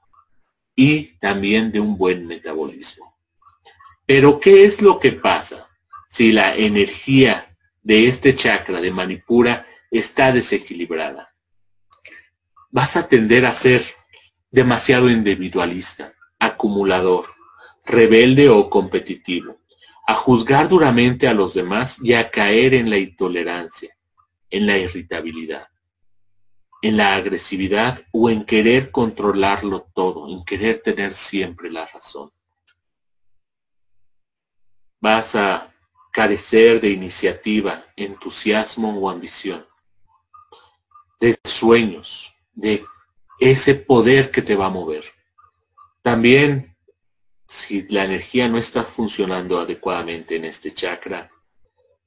[0.75, 3.17] y también de un buen metabolismo.
[4.07, 5.69] Pero ¿qué es lo que pasa
[6.09, 11.35] si la energía de este chakra de Manipura está desequilibrada?
[12.75, 13.85] vas a tender a ser
[14.51, 17.27] demasiado individualista, acumulador,
[17.87, 19.61] rebelde o competitivo,
[20.09, 23.94] a juzgar duramente a los demás y a caer en la intolerancia,
[24.51, 25.69] en la irritabilidad,
[26.83, 32.31] en la agresividad o en querer controlarlo todo, en querer tener siempre la razón.
[35.01, 35.75] Vas a
[36.13, 39.67] carecer de iniciativa, entusiasmo o ambición,
[41.21, 42.85] de sueños, de
[43.41, 45.05] ese poder que te va a mover.
[46.03, 46.77] También,
[47.49, 51.31] si la energía no está funcionando adecuadamente en este chakra,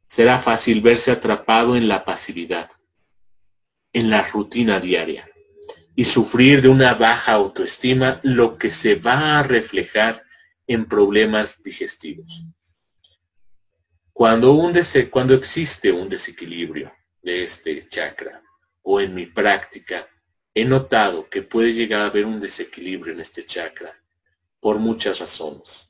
[0.07, 2.71] será fácil verse atrapado en la pasividad,
[3.93, 5.29] en la rutina diaria
[5.95, 10.23] y sufrir de una baja autoestima, lo que se va a reflejar
[10.67, 12.43] en problemas digestivos.
[14.13, 14.71] Cuando,
[15.09, 18.41] cuando existe un desequilibrio de este chakra
[18.83, 20.07] o en mi práctica,
[20.59, 23.95] He notado que puede llegar a haber un desequilibrio en este chakra
[24.59, 25.86] por muchas razones.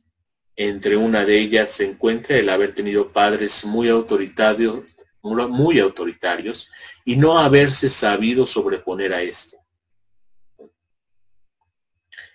[0.60, 4.86] Entre una de ellas se encuentra el haber tenido padres muy autoritarios,
[5.22, 6.70] muy autoritarios
[7.06, 9.58] y no haberse sabido sobreponer a esto.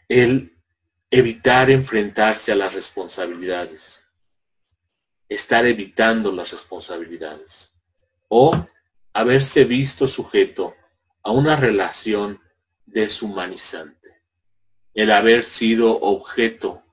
[0.08, 0.56] El
[1.10, 4.06] evitar enfrentarse a las responsabilidades,
[5.28, 7.74] estar evitando las responsabilidades
[8.28, 8.66] o
[9.12, 10.76] haberse visto sujeto
[11.24, 12.40] a una relación
[12.86, 14.22] deshumanizante.
[14.94, 16.84] El haber sido objeto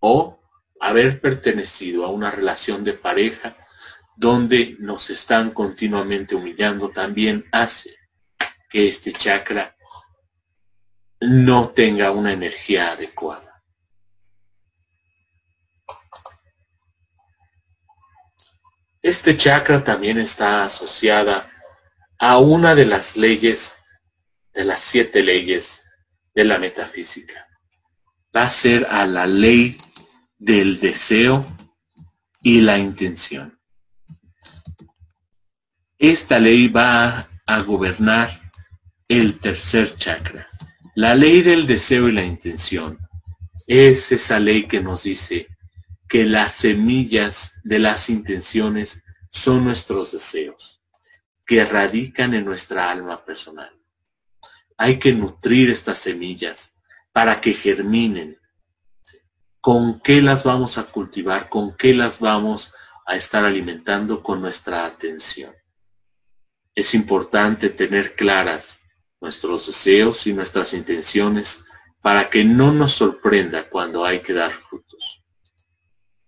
[0.00, 0.41] o
[0.82, 3.56] haber pertenecido a una relación de pareja
[4.16, 7.96] donde nos están continuamente humillando también hace
[8.68, 9.76] que este chakra
[11.20, 13.62] no tenga una energía adecuada.
[19.00, 21.48] Este chakra también está asociada
[22.18, 23.76] a una de las leyes,
[24.52, 25.84] de las siete leyes
[26.34, 27.46] de la metafísica.
[28.34, 29.76] Va a ser a la ley
[30.42, 31.40] del deseo
[32.42, 33.60] y la intención.
[35.96, 38.50] Esta ley va a gobernar
[39.06, 40.48] el tercer chakra,
[40.96, 42.98] La ley del deseo y la intención
[43.68, 45.46] es esa ley que nos dice
[46.08, 50.82] que las semillas de las intenciones son nuestros deseos,
[51.46, 53.70] que radican en nuestra alma personal.
[54.76, 56.74] Hay que nutrir estas semillas
[57.12, 58.41] para que germinen.
[59.62, 61.48] ¿Con qué las vamos a cultivar?
[61.48, 62.74] ¿Con qué las vamos
[63.06, 65.54] a estar alimentando con nuestra atención?
[66.74, 68.80] Es importante tener claras
[69.20, 71.64] nuestros deseos y nuestras intenciones
[72.00, 75.22] para que no nos sorprenda cuando hay que dar frutos.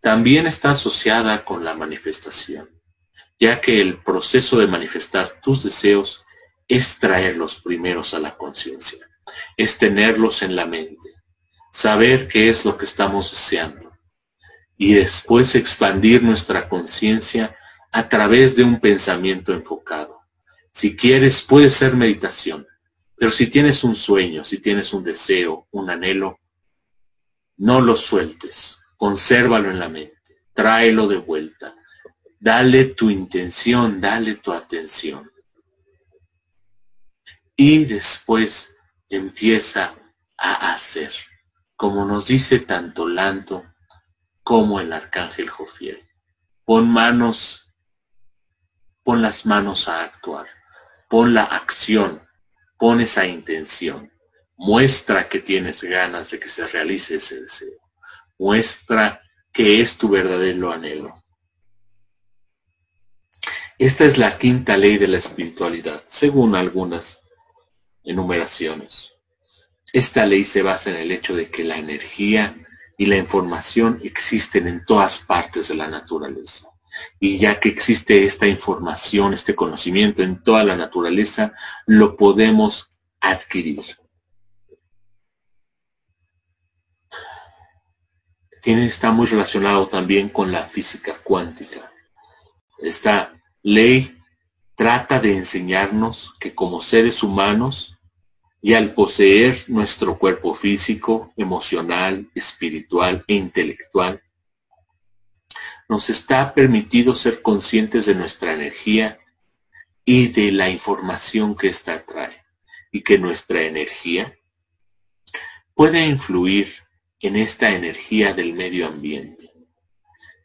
[0.01, 2.71] También está asociada con la manifestación,
[3.41, 6.25] ya que el proceso de manifestar tus deseos
[6.69, 9.05] es traerlos primeros a la conciencia,
[9.57, 11.14] es tenerlos en la mente,
[11.75, 13.99] saber qué es lo que estamos deseando
[14.77, 17.57] y después expandir nuestra conciencia
[17.91, 20.21] a través de un pensamiento enfocado.
[20.73, 22.65] Si quieres, puede ser meditación,
[23.17, 26.39] pero si tienes un sueño, si tienes un deseo, un anhelo,
[27.57, 31.75] no lo sueltes, consérvalo en la mente, tráelo de vuelta,
[32.39, 35.29] dale tu intención, dale tu atención.
[37.57, 38.77] Y después
[39.09, 39.97] empieza
[40.37, 41.13] a hacer,
[41.77, 43.65] como nos dice tanto Lanto
[44.43, 46.09] como el arcángel Jofiel.
[46.65, 47.75] Pon manos,
[49.03, 50.47] pon las manos a actuar,
[51.09, 52.25] pon la acción,
[52.79, 54.13] Pon esa intención.
[54.57, 57.79] Muestra que tienes ganas de que se realice ese deseo.
[58.39, 59.23] Muestra
[59.53, 61.25] que es tu verdadero anhelo.
[63.79, 67.23] Esta es la quinta ley de la espiritualidad, según algunas
[68.03, 69.14] enumeraciones.
[69.95, 72.57] Esta ley se basa en el hecho de que la energía
[72.99, 76.69] y la información existen en todas partes de la naturaleza.
[77.21, 81.53] Y ya que existe esta información, este conocimiento en toda la naturaleza,
[81.87, 82.91] lo podemos
[83.21, 83.85] adquirir.
[88.63, 91.93] Tiene, está muy relacionado también con la física cuántica.
[92.79, 94.19] Esta ley
[94.75, 97.94] trata de enseñarnos que como seres humanos
[98.67, 104.23] y al poseer nuestro cuerpo físico, emocional, espiritual e intelectual,
[105.87, 109.19] nos está permitido ser conscientes de nuestra energía
[110.03, 112.43] y de la información que ésta trae,
[112.91, 114.35] y que nuestra energía
[115.75, 116.73] puede influir
[117.21, 119.53] en esta energía del medio ambiente,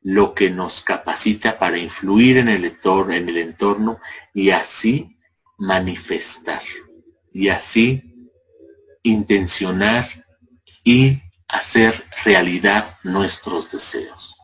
[0.02, 3.98] lo que nos capacita para influir en el entorno, en el entorno
[4.34, 5.18] y así
[5.58, 6.64] manifestar,
[7.32, 8.09] y así
[9.04, 10.08] intencionar
[10.84, 14.36] y hacer realidad nuestros deseos.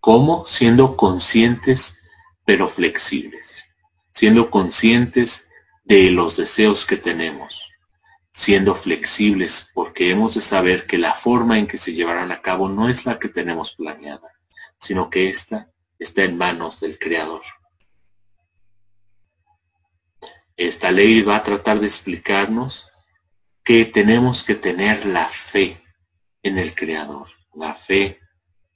[0.00, 0.44] ¿Cómo?
[0.46, 1.98] Siendo conscientes
[2.44, 3.64] pero flexibles,
[4.12, 5.48] siendo conscientes
[5.84, 7.68] de los deseos que tenemos,
[8.32, 12.68] siendo flexibles porque hemos de saber que la forma en que se llevarán a cabo
[12.68, 14.32] no es la que tenemos planeada,
[14.78, 17.42] sino que ésta está en manos del Creador.
[20.56, 22.88] Esta ley va a tratar de explicarnos
[23.68, 25.84] que tenemos que tener la fe
[26.42, 28.18] en el Creador, la fe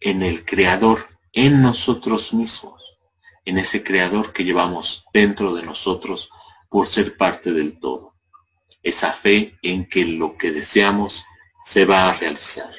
[0.00, 2.98] en el Creador en nosotros mismos,
[3.46, 6.28] en ese creador que llevamos dentro de nosotros
[6.68, 8.12] por ser parte del todo.
[8.82, 11.24] Esa fe en que lo que deseamos
[11.64, 12.74] se va a realizar.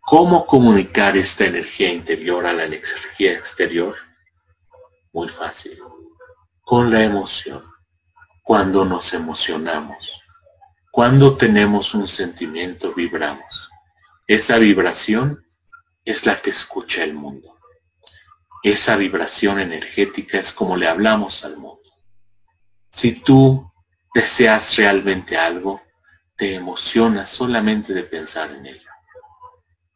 [0.00, 3.96] ¿Cómo comunicar esta energía interior a la energía exterior?
[5.12, 5.78] Muy fácil.
[6.62, 7.73] Con la emoción.
[8.44, 10.22] Cuando nos emocionamos.
[10.90, 13.70] Cuando tenemos un sentimiento, vibramos.
[14.26, 15.42] Esa vibración
[16.04, 17.58] es la que escucha el mundo.
[18.62, 21.90] Esa vibración energética es como le hablamos al mundo.
[22.90, 23.66] Si tú
[24.14, 25.80] deseas realmente algo,
[26.36, 28.90] te emocionas solamente de pensar en ello.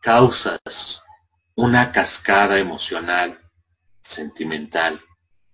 [0.01, 1.03] Causas
[1.55, 3.38] una cascada emocional,
[4.01, 4.99] sentimental,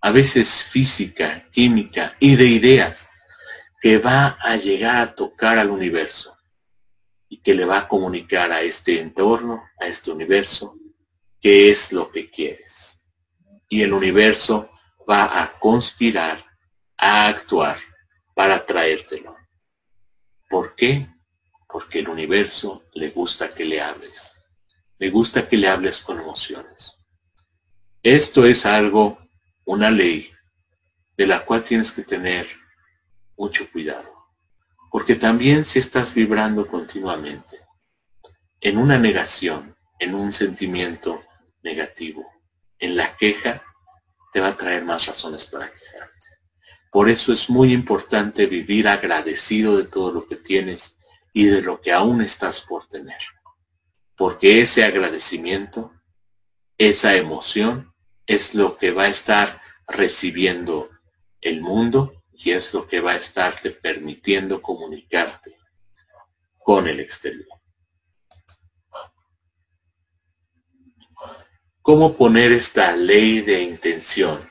[0.04, 3.08] a veces física, química y de ideas
[3.80, 6.36] que va a llegar a tocar al universo
[7.26, 10.76] y que le va a comunicar a este entorno, a este universo,
[11.40, 12.98] qué es lo que quieres.
[13.70, 14.68] Y el universo
[15.08, 16.44] va a conspirar,
[16.98, 17.78] a actuar
[18.34, 19.34] para traértelo.
[20.50, 21.08] ¿Por qué?
[21.66, 24.38] Porque el universo le gusta que le hables.
[24.98, 26.98] Le gusta que le hables con emociones.
[28.02, 29.23] Esto es algo,
[29.64, 30.30] una ley,
[31.16, 32.46] de la cual tienes que tener
[33.36, 34.12] mucho cuidado.
[34.90, 37.60] Porque también si estás vibrando continuamente
[38.60, 41.24] en una negación, en un sentimiento
[41.62, 42.26] negativo,
[42.78, 43.62] en la queja,
[44.32, 46.26] te va a traer más razones para quejarte.
[46.90, 50.98] Por eso es muy importante vivir agradecido de todo lo que tienes
[51.32, 53.18] y de lo que aún estás por tener.
[54.16, 55.92] Porque ese agradecimiento,
[56.78, 57.93] esa emoción,
[58.26, 60.90] es lo que va a estar recibiendo
[61.40, 65.56] el mundo y es lo que va a estarte permitiendo comunicarte
[66.58, 67.46] con el exterior.
[71.82, 74.50] ¿Cómo poner esta ley de intención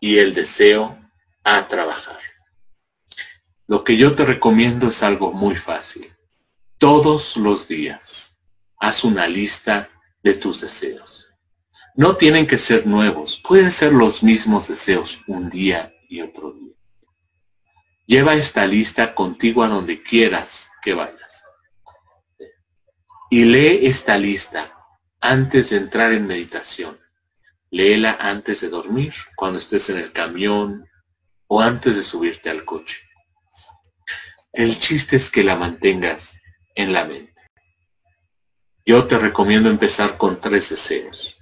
[0.00, 0.98] y el deseo
[1.44, 2.18] a trabajar?
[3.68, 6.12] Lo que yo te recomiendo es algo muy fácil.
[6.78, 8.40] Todos los días
[8.78, 9.88] haz una lista
[10.22, 11.25] de tus deseos.
[11.96, 16.76] No tienen que ser nuevos, pueden ser los mismos deseos un día y otro día.
[18.04, 21.42] Lleva esta lista contigo a donde quieras que vayas.
[23.30, 24.76] Y lee esta lista
[25.22, 27.00] antes de entrar en meditación.
[27.70, 30.86] Léela antes de dormir, cuando estés en el camión
[31.46, 33.00] o antes de subirte al coche.
[34.52, 36.38] El chiste es que la mantengas
[36.74, 37.42] en la mente.
[38.84, 41.35] Yo te recomiendo empezar con tres deseos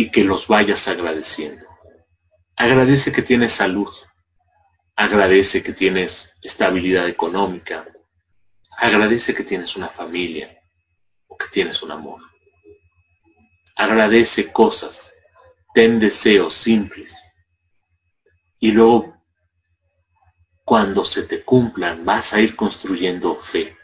[0.00, 1.66] y que los vayas agradeciendo.
[2.56, 3.92] Agradece que tienes salud.
[4.94, 7.86] Agradece que tienes estabilidad económica.
[8.78, 10.56] Agradece que tienes una familia
[11.26, 12.22] o que tienes un amor.
[13.74, 15.12] Agradece cosas.
[15.74, 17.16] Ten deseos simples.
[18.60, 19.20] Y luego,
[20.64, 23.76] cuando se te cumplan, vas a ir construyendo fe.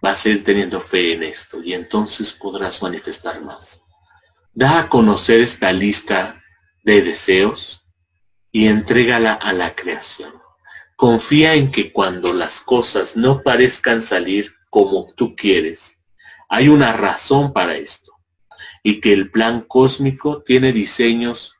[0.00, 3.82] Vas a ir teniendo fe en esto y entonces podrás manifestar más.
[4.52, 6.42] Da a conocer esta lista
[6.82, 7.88] de deseos
[8.50, 10.32] y entrégala a la creación.
[10.96, 15.98] Confía en que cuando las cosas no parezcan salir como tú quieres,
[16.48, 18.12] hay una razón para esto
[18.82, 21.54] y que el plan cósmico tiene diseños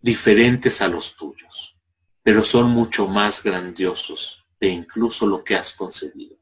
[0.00, 1.76] diferentes a los tuyos,
[2.22, 6.36] pero son mucho más grandiosos de incluso lo que has concebido.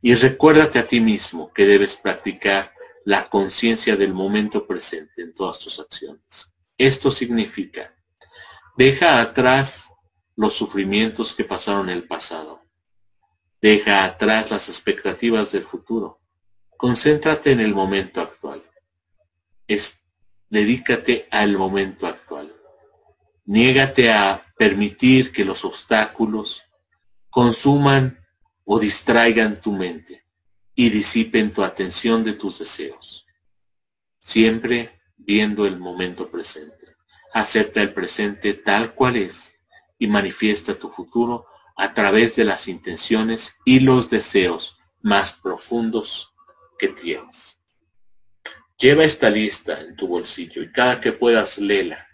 [0.00, 2.71] Y recuérdate a ti mismo que debes practicar
[3.04, 6.54] la conciencia del momento presente en todas tus acciones.
[6.78, 7.94] Esto significa,
[8.76, 9.90] deja atrás
[10.36, 12.62] los sufrimientos que pasaron en el pasado.
[13.60, 16.20] Deja atrás las expectativas del futuro.
[16.76, 18.62] Concéntrate en el momento actual.
[19.68, 20.04] Es,
[20.48, 22.52] dedícate al momento actual.
[23.44, 26.62] Niégate a permitir que los obstáculos
[27.30, 28.18] consuman
[28.64, 30.21] o distraigan tu mente
[30.74, 33.26] y disipen tu atención de tus deseos.
[34.20, 36.96] Siempre viendo el momento presente.
[37.32, 39.56] Acepta el presente tal cual es
[39.98, 41.46] y manifiesta tu futuro
[41.76, 46.34] a través de las intenciones y los deseos más profundos
[46.78, 47.58] que tienes.
[48.78, 52.06] Lleva esta lista en tu bolsillo y cada que puedas léela.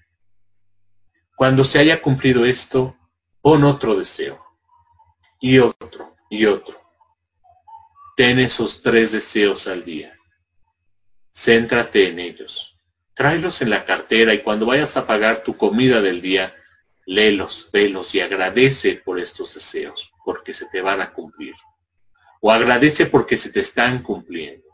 [1.37, 2.97] Cuando se haya cumplido esto,
[3.41, 4.45] pon otro deseo
[5.41, 6.88] y otro y otro.
[8.19, 10.19] Ten esos tres deseos al día.
[11.33, 12.77] Céntrate en ellos.
[13.15, 16.53] Tráelos en la cartera y cuando vayas a pagar tu comida del día,
[17.07, 21.55] léelos, velos y agradece por estos deseos, porque se te van a cumplir.
[22.41, 24.67] O agradece porque se te están cumpliendo.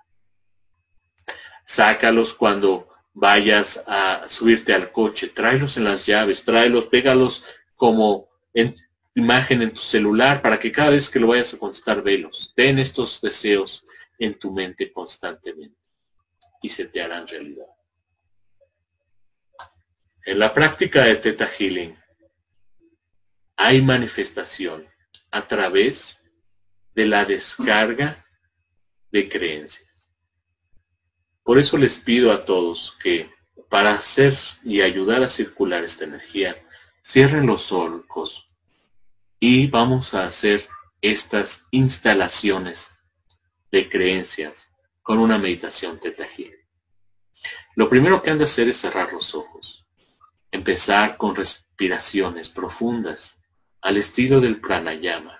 [1.66, 8.74] Sácalos cuando vayas a subirte al coche, tráelos en las llaves, tráelos, pégalos como en
[9.14, 12.52] imagen en tu celular para que cada vez que lo vayas a contestar velos.
[12.54, 13.84] Ten estos deseos
[14.18, 15.78] en tu mente constantemente
[16.62, 17.66] y se te harán realidad.
[20.24, 21.96] En la práctica de Theta Healing
[23.56, 24.88] hay manifestación
[25.30, 26.22] a través
[26.94, 28.26] de la descarga
[29.12, 30.10] de creencias.
[31.42, 33.30] Por eso les pido a todos que
[33.68, 36.56] para hacer y ayudar a circular esta energía,
[37.02, 38.43] cierren los ojos
[39.46, 40.66] y vamos a hacer
[41.02, 42.96] estas instalaciones
[43.70, 44.72] de creencias
[45.02, 46.66] con una meditación Healing.
[47.76, 49.84] Lo primero que han de hacer es cerrar los ojos.
[50.50, 53.38] Empezar con respiraciones profundas
[53.82, 55.38] al estilo del pranayama.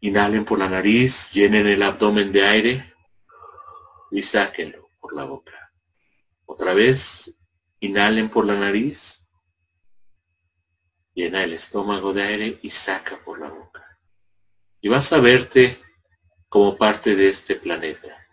[0.00, 2.94] Inhalen por la nariz, llenen el abdomen de aire
[4.10, 5.72] y sáquenlo por la boca.
[6.46, 7.32] Otra vez,
[7.78, 9.21] inhalen por la nariz,
[11.14, 13.98] llena el estómago de aire y saca por la boca.
[14.80, 15.80] Y vas a verte
[16.48, 18.26] como parte de este planeta.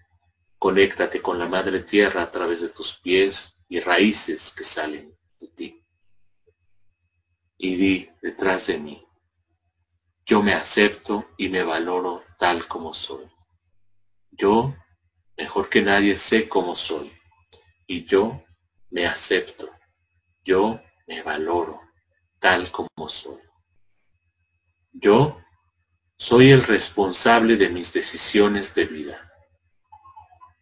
[0.58, 5.48] Conéctate con la madre tierra a través de tus pies y raíces que salen de
[5.50, 5.86] ti.
[7.58, 9.06] Y di detrás de mí,
[10.26, 13.30] yo me acepto y me valoro tal como soy.
[14.32, 14.76] Yo,
[15.38, 17.12] mejor que nadie, sé cómo soy.
[17.88, 18.44] Y yo
[18.92, 19.70] me acepto.
[20.44, 21.89] Yo me valoro
[22.40, 23.40] tal como soy.
[24.92, 25.40] Yo
[26.18, 29.32] soy el responsable de mis decisiones de vida.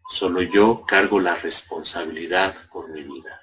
[0.09, 3.41] Solo yo cargo la responsabilidad por mi vida.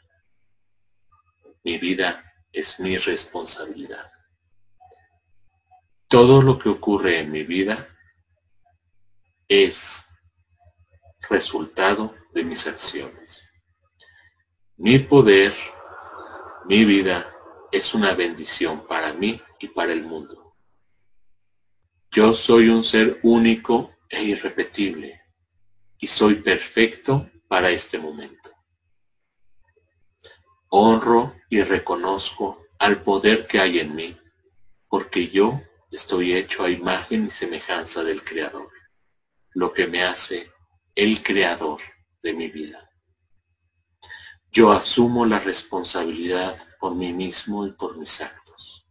[1.63, 4.11] Mi vida es mi responsabilidad.
[6.09, 7.89] Todo lo que ocurre en mi vida
[9.49, 10.09] es
[11.29, 13.49] resultado de mis acciones.
[14.77, 15.55] Mi poder,
[16.67, 17.34] mi vida,
[17.75, 20.55] es una bendición para mí y para el mundo.
[22.13, 25.21] Yo soy un ser único e irrepetible
[25.99, 28.51] y soy perfecto para este momento.
[30.69, 34.17] Honro y reconozco al poder que hay en mí,
[34.89, 35.61] porque yo
[35.91, 38.71] estoy hecho a imagen y semejanza del Creador,
[39.51, 40.49] lo que me hace
[40.95, 41.81] el Creador
[42.23, 42.89] de mi vida.
[44.57, 48.87] Yo asumo la responsabilidad por mí mismo y por mis actos.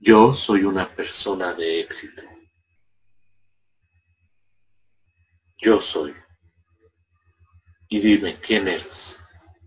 [0.00, 2.22] Yo soy una persona de éxito.
[5.58, 6.14] Yo soy.
[7.90, 9.20] Y dime quién eres.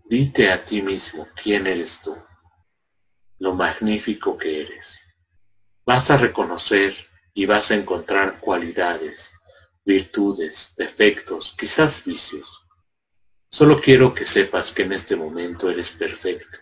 [0.06, 2.18] Dite a ti mismo quién eres tú.
[3.38, 4.98] Lo magnífico que eres.
[5.86, 6.96] Vas a reconocer
[7.32, 9.32] y vas a encontrar cualidades,
[9.84, 12.57] virtudes, defectos, quizás vicios
[13.50, 16.58] Solo quiero que sepas que en este momento eres perfecto,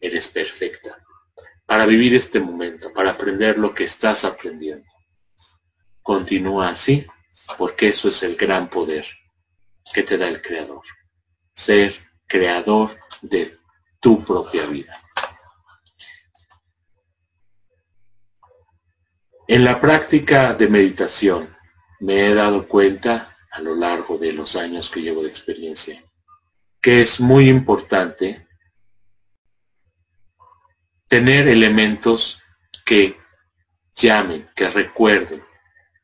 [0.00, 0.98] eres perfecta,
[1.66, 4.88] para vivir este momento, para aprender lo que estás aprendiendo.
[6.00, 7.06] Continúa así,
[7.58, 9.06] porque eso es el gran poder
[9.92, 10.82] que te da el Creador.
[11.54, 11.94] Ser
[12.26, 13.58] creador de
[14.00, 14.98] tu propia vida.
[19.46, 21.54] En la práctica de meditación
[22.00, 26.02] me he dado cuenta a lo largo de los años que llevo de experiencia
[26.82, 28.46] que es muy importante
[31.06, 32.42] tener elementos
[32.84, 33.16] que
[33.94, 35.44] llamen, que recuerden,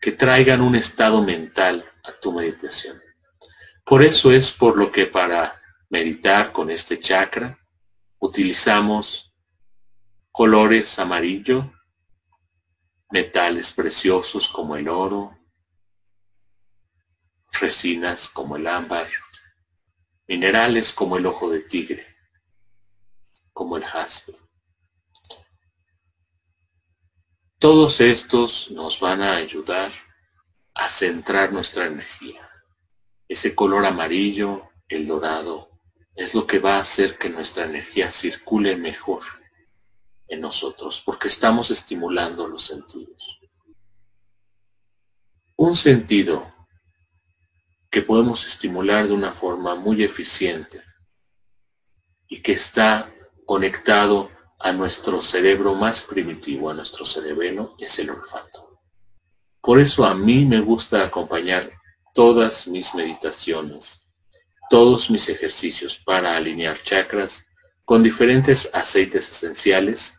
[0.00, 3.02] que traigan un estado mental a tu meditación.
[3.84, 5.60] Por eso es por lo que para
[5.90, 7.58] meditar con este chakra
[8.20, 9.34] utilizamos
[10.30, 11.72] colores amarillo,
[13.10, 15.36] metales preciosos como el oro,
[17.50, 19.08] resinas como el ámbar,
[20.28, 22.06] minerales como el ojo de tigre,
[23.52, 24.34] como el jaspe.
[27.58, 29.90] Todos estos nos van a ayudar
[30.74, 32.48] a centrar nuestra energía.
[33.26, 35.70] Ese color amarillo, el dorado,
[36.14, 39.22] es lo que va a hacer que nuestra energía circule mejor
[40.28, 43.40] en nosotros, porque estamos estimulando los sentidos.
[45.56, 46.54] Un sentido
[47.90, 50.82] que podemos estimular de una forma muy eficiente
[52.28, 53.12] y que está
[53.46, 58.68] conectado a nuestro cerebro más primitivo, a nuestro cerebelo, es el olfato.
[59.60, 61.72] Por eso a mí me gusta acompañar
[62.12, 64.06] todas mis meditaciones,
[64.68, 67.46] todos mis ejercicios para alinear chakras
[67.84, 70.18] con diferentes aceites esenciales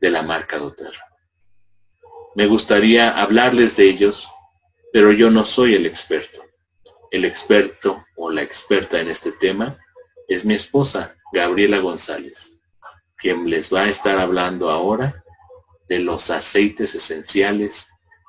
[0.00, 1.04] de la marca doTERRA.
[2.34, 4.28] Me gustaría hablarles de ellos,
[4.92, 6.42] pero yo no soy el experto.
[7.10, 9.78] El experto o la experta en este tema
[10.28, 12.52] es mi esposa, Gabriela González,
[13.16, 15.24] quien les va a estar hablando ahora
[15.88, 17.88] de los aceites esenciales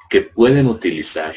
[0.10, 1.36] que pueden utilizar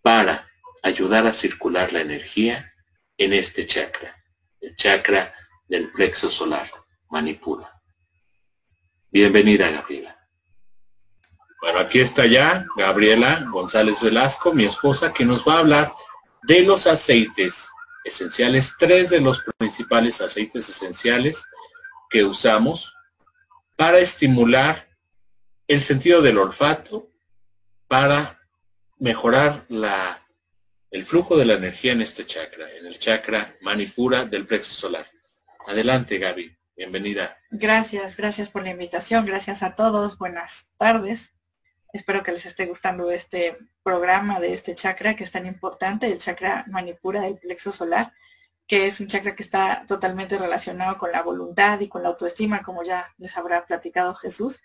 [0.00, 0.48] para
[0.82, 2.72] ayudar a circular la energía
[3.18, 4.16] en este chakra,
[4.60, 5.34] el chakra
[5.68, 6.70] del plexo solar,
[7.10, 7.70] Manipura.
[9.10, 10.18] Bienvenida, Gabriela.
[11.60, 15.92] Bueno, aquí está ya Gabriela González Velasco, mi esposa, que nos va a hablar
[16.42, 17.68] de los aceites
[18.04, 21.44] esenciales, tres de los principales aceites esenciales
[22.10, 22.94] que usamos
[23.76, 24.88] para estimular
[25.68, 27.10] el sentido del olfato,
[27.88, 28.40] para
[28.98, 29.66] mejorar
[30.90, 35.10] el flujo de la energía en este chakra, en el chakra manipura del plexo solar.
[35.66, 36.56] Adelante, Gaby.
[36.76, 37.36] Bienvenida.
[37.50, 39.26] Gracias, gracias por la invitación.
[39.26, 40.18] Gracias a todos.
[40.18, 41.34] Buenas tardes.
[41.92, 46.18] Espero que les esté gustando este programa de este chakra que es tan importante, el
[46.18, 48.12] chakra manipura del plexo solar,
[48.66, 52.62] que es un chakra que está totalmente relacionado con la voluntad y con la autoestima,
[52.62, 54.62] como ya les habrá platicado Jesús.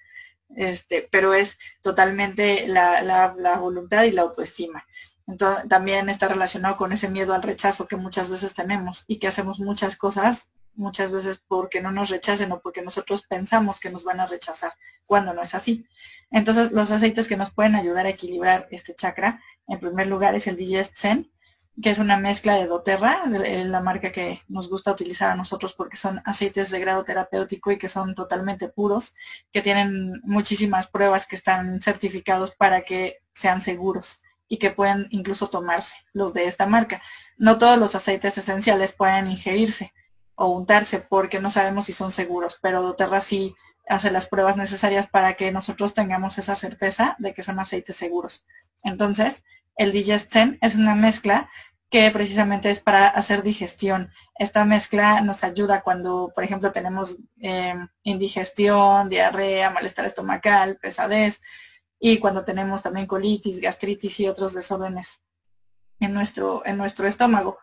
[0.56, 4.86] Este, pero es totalmente la, la voluntad y la autoestima.
[5.28, 9.28] Entonces, también está relacionado con ese miedo al rechazo que muchas veces tenemos y que
[9.28, 14.04] hacemos muchas cosas muchas veces porque no nos rechacen o porque nosotros pensamos que nos
[14.04, 14.74] van a rechazar,
[15.06, 15.86] cuando no es así.
[16.32, 20.48] Entonces, los aceites que nos pueden ayudar a equilibrar este chakra, en primer lugar es
[20.48, 21.32] el Digest Zen,
[21.82, 25.96] que es una mezcla de doTERRA, la marca que nos gusta utilizar a nosotros porque
[25.96, 29.14] son aceites de grado terapéutico y que son totalmente puros,
[29.52, 35.50] que tienen muchísimas pruebas que están certificados para que sean seguros y que pueden incluso
[35.50, 37.02] tomarse los de esta marca.
[37.38, 39.94] No todos los aceites esenciales pueden ingerirse
[40.38, 43.56] o untarse porque no sabemos si son seguros, pero doTERRA sí
[43.90, 48.46] hace las pruebas necesarias para que nosotros tengamos esa certeza de que son aceites seguros.
[48.84, 49.44] Entonces,
[49.76, 51.50] el Digesten es una mezcla
[51.90, 54.12] que precisamente es para hacer digestión.
[54.36, 61.42] Esta mezcla nos ayuda cuando, por ejemplo, tenemos em, indigestión, diarrea, malestar estomacal, pesadez
[62.00, 65.24] y cuando tenemos también colitis, gastritis y otros desórdenes
[66.00, 67.58] en nuestro, en nuestro estómago.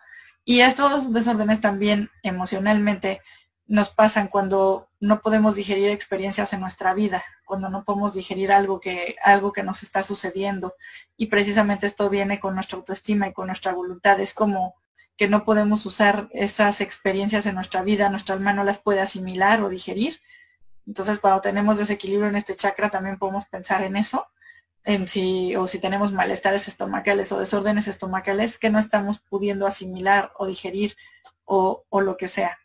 [0.45, 3.22] Y estos desórdenes también emocionalmente
[3.66, 8.78] nos pasan cuando no podemos digerir experiencias en nuestra vida, cuando no podemos digerir algo
[8.78, 10.74] que, algo que nos está sucediendo.
[11.16, 14.20] Y precisamente esto viene con nuestra autoestima y con nuestra voluntad.
[14.20, 14.74] Es como
[15.16, 19.62] que no podemos usar esas experiencias en nuestra vida, nuestra alma no las puede asimilar
[19.62, 20.20] o digerir.
[20.86, 24.26] Entonces, cuando tenemos desequilibrio en este chakra, también podemos pensar en eso,
[24.85, 30.32] en si, o si tenemos malestares estomacales o desórdenes estomacales que no estamos pudiendo asimilar
[30.39, 30.95] o digerir
[31.45, 32.59] o, lo que sea.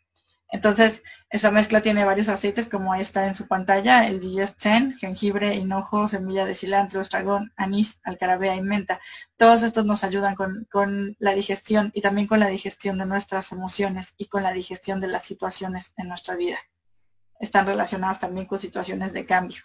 [0.52, 4.60] Entonces, esa mezcla tiene varios aceites, como ahí está en su pantalla, el Digest
[4.98, 9.00] jengibre, hinojo, semilla de cilantro, estragón, anís, alcarabea y menta.
[9.36, 13.52] Todos estos nos ayudan con, con, la digestión y también con la digestión de nuestras
[13.52, 16.58] emociones y con la digestión de las situaciones en nuestra vida.
[17.38, 19.62] Están relacionados también con situaciones de cambio.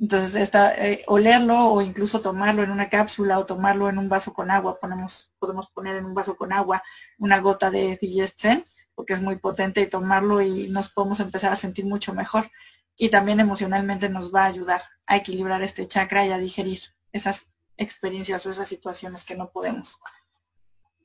[0.00, 4.32] Entonces, esta, eh, olerlo o incluso tomarlo en una cápsula o tomarlo en un vaso
[4.32, 6.82] con agua, podemos poner en un vaso con agua
[7.18, 8.46] una gota de Digest
[8.94, 12.50] porque es muy potente y tomarlo y nos podemos empezar a sentir mucho mejor.
[12.96, 16.80] Y también emocionalmente nos va a ayudar a equilibrar este chakra y a digerir
[17.12, 19.98] esas experiencias o esas situaciones que no podemos.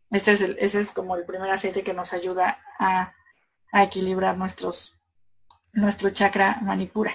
[0.10, 3.14] Este ese es como el primer aceite que nos ayuda a,
[3.74, 4.98] a equilibrar nuestros,
[5.74, 7.14] nuestro chakra manipura.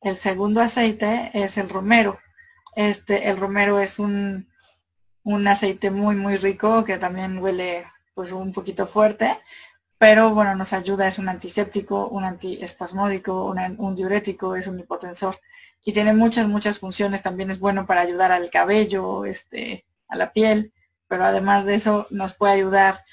[0.00, 2.18] El segundo aceite es el romero.
[2.74, 4.48] Este, el romero es un,
[5.24, 9.38] un aceite muy, muy rico que también huele pues un poquito fuerte,
[9.98, 15.38] pero bueno, nos ayuda, es un antiséptico, un antiespasmódico, un diurético, es un hipotensor
[15.84, 17.22] y tiene muchas, muchas funciones.
[17.22, 20.72] También es bueno para ayudar al cabello, este, a la piel,
[21.08, 23.04] pero además de eso nos puede ayudar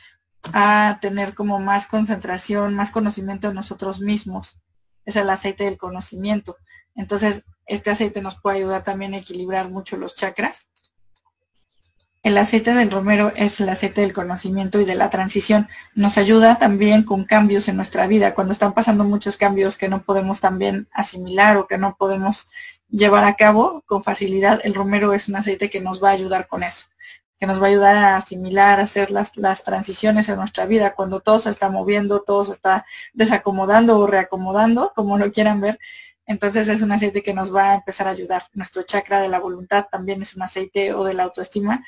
[0.53, 4.59] a tener como más concentración, más conocimiento de nosotros mismos.
[5.06, 6.58] Es el aceite del conocimiento.
[6.95, 10.70] Entonces, este aceite nos puede ayudar también a equilibrar mucho los chakras
[12.24, 15.68] el aceite del romero es el aceite del conocimiento y de la transición.
[15.93, 18.34] Nos ayuda también con cambios en nuestra vida.
[18.34, 22.47] Cuando están pasando muchos cambios que no podemos también asimilar o que no podemos
[22.89, 26.47] llevar a cabo con facilidad, el romero es un aceite que nos va a ayudar
[26.47, 26.86] con eso,
[27.43, 30.93] que nos va a ayudar a asimilar, a hacer las, las transiciones en nuestra vida.
[30.95, 35.77] Cuando todo se está moviendo, todo se está desacomodando o reacomodando, como lo quieran ver,
[36.25, 38.43] entonces es un aceite que nos va a empezar a ayudar.
[38.53, 41.83] Nuestro chakra de la voluntad también es un aceite o de la autoestima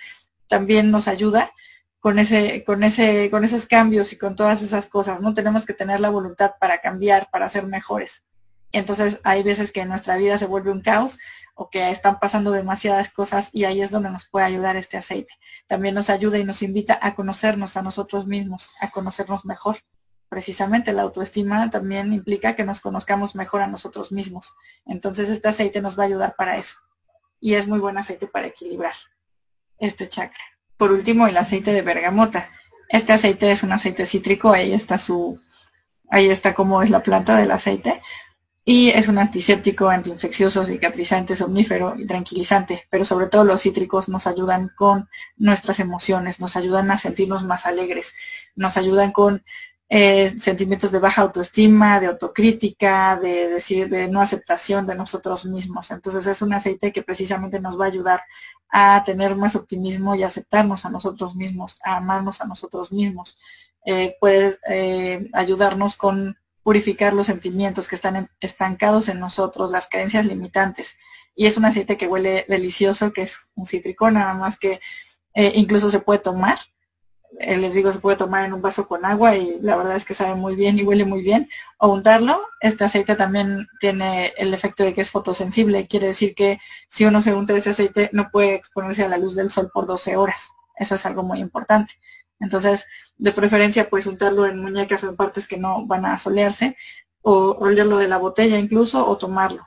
[0.49, 1.53] también nos ayuda
[2.01, 5.33] con ese, con ese, con esos cambios y con todas esas cosas, ¿no?
[5.33, 8.25] Tenemos que tener la voluntad para cambiar, para ser mejores.
[8.73, 11.17] Entonces hay veces que nuestra vida se vuelve un caos
[11.55, 15.33] o que están pasando demasiadas cosas y ahí es donde nos puede ayudar este aceite.
[15.67, 19.77] También nos ayuda y nos invita a conocernos a nosotros mismos, a conocernos mejor.
[20.27, 24.53] Precisamente la autoestima también implica que nos conozcamos mejor a nosotros mismos.
[24.85, 26.77] Entonces este aceite nos va a ayudar para eso.
[27.39, 28.93] Y es muy buen aceite para equilibrar
[29.77, 30.43] este chakra.
[30.77, 32.49] Por último, el aceite de bergamota.
[32.89, 35.39] Este aceite es un aceite cítrico, ahí está su,
[36.09, 38.01] ahí está cómo es la planta del aceite.
[38.68, 42.88] Y es un antiséptico, antiinfeccioso, cicatrizante, somnífero y tranquilizante.
[42.89, 45.07] Pero sobre todo los cítricos nos ayudan con
[45.38, 48.16] nuestras emociones, nos ayudan a sentirnos más alegres,
[48.55, 49.43] nos ayudan con
[49.88, 55.91] eh, sentimientos de baja autoestima, de autocrítica, de decir, de no aceptación de nosotros mismos.
[55.91, 58.24] Entonces es un aceite que precisamente nos va a ayudar
[58.70, 63.38] a tener más optimismo y aceptarnos a nosotros mismos, a amarnos a nosotros mismos.
[63.86, 66.36] Eh, puede eh, ayudarnos con
[66.66, 70.97] purificar los sentimientos que están estancados en nosotros, las creencias limitantes.
[71.36, 74.82] Y es un aceite que huele delicioso, que es un cítrico, nada más que
[75.36, 76.57] incluso se puede tomar
[77.39, 80.05] eh, les digo, se puede tomar en un vaso con agua y la verdad es
[80.05, 81.49] que sabe muy bien y huele muy bien.
[81.78, 85.88] O untarlo, este aceite también tiene el efecto de que es fotosensible.
[85.88, 86.59] Quiere decir que
[86.89, 89.86] si uno se unta ese aceite no puede exponerse a la luz del sol por
[89.86, 90.51] 12 horas.
[90.78, 91.95] Eso es algo muy importante.
[92.39, 92.86] Entonces,
[93.17, 96.77] de preferencia, pues untarlo en muñecas o en partes que no van a solearse,
[97.21, 99.65] o olerlo de la botella incluso, o tomarlo.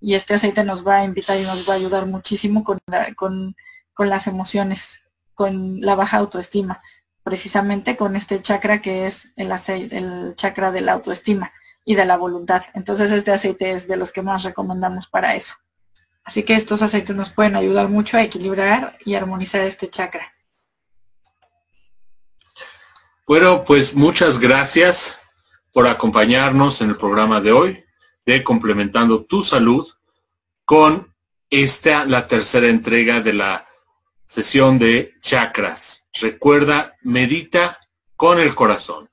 [0.00, 2.78] Y este aceite nos va a invitar y nos va a ayudar muchísimo con,
[3.16, 3.56] con,
[3.94, 5.02] con las emociones
[5.34, 6.82] con la baja autoestima,
[7.22, 11.52] precisamente con este chakra que es el, aceite, el chakra de la autoestima
[11.84, 12.62] y de la voluntad.
[12.74, 15.54] Entonces este aceite es de los que más recomendamos para eso.
[16.24, 20.32] Así que estos aceites nos pueden ayudar mucho a equilibrar y armonizar este chakra.
[23.24, 25.16] Bueno, pues muchas gracias
[25.72, 27.84] por acompañarnos en el programa de hoy
[28.26, 29.88] de Complementando tu Salud
[30.64, 31.14] con
[31.48, 33.68] esta, la tercera entrega de la
[34.26, 36.04] sesión de chakras.
[36.20, 37.78] Recuerda, medita
[38.16, 39.08] con el corazón.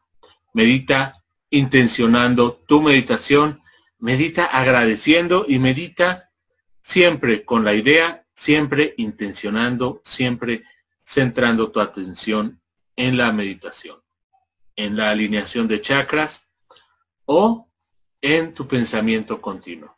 [0.53, 3.62] Medita intencionando tu meditación.
[3.99, 6.32] Medita agradeciendo y medita
[6.82, 10.64] siempre con la idea, siempre intencionando, siempre
[11.03, 12.60] centrando tu atención
[13.00, 14.04] en la meditación,
[14.76, 16.52] en la alineación de chakras
[17.24, 17.72] o
[18.22, 19.95] en tu pensamiento continuo.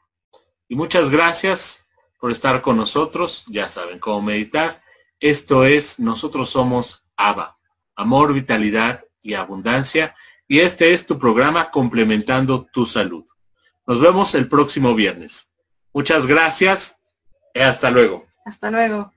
[0.69, 1.83] Y muchas gracias
[2.19, 3.43] por estar con nosotros.
[3.47, 4.83] Ya saben cómo meditar.
[5.19, 7.57] Esto es Nosotros somos ABA,
[7.95, 10.15] amor, vitalidad y abundancia.
[10.47, 13.25] Y este es tu programa complementando tu salud.
[13.87, 15.51] Nos vemos el próximo viernes.
[15.91, 17.01] Muchas gracias
[17.55, 18.27] y hasta luego.
[18.45, 19.11] Hasta luego.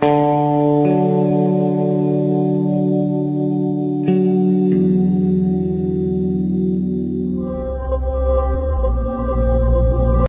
[0.00, 0.47] Thank you.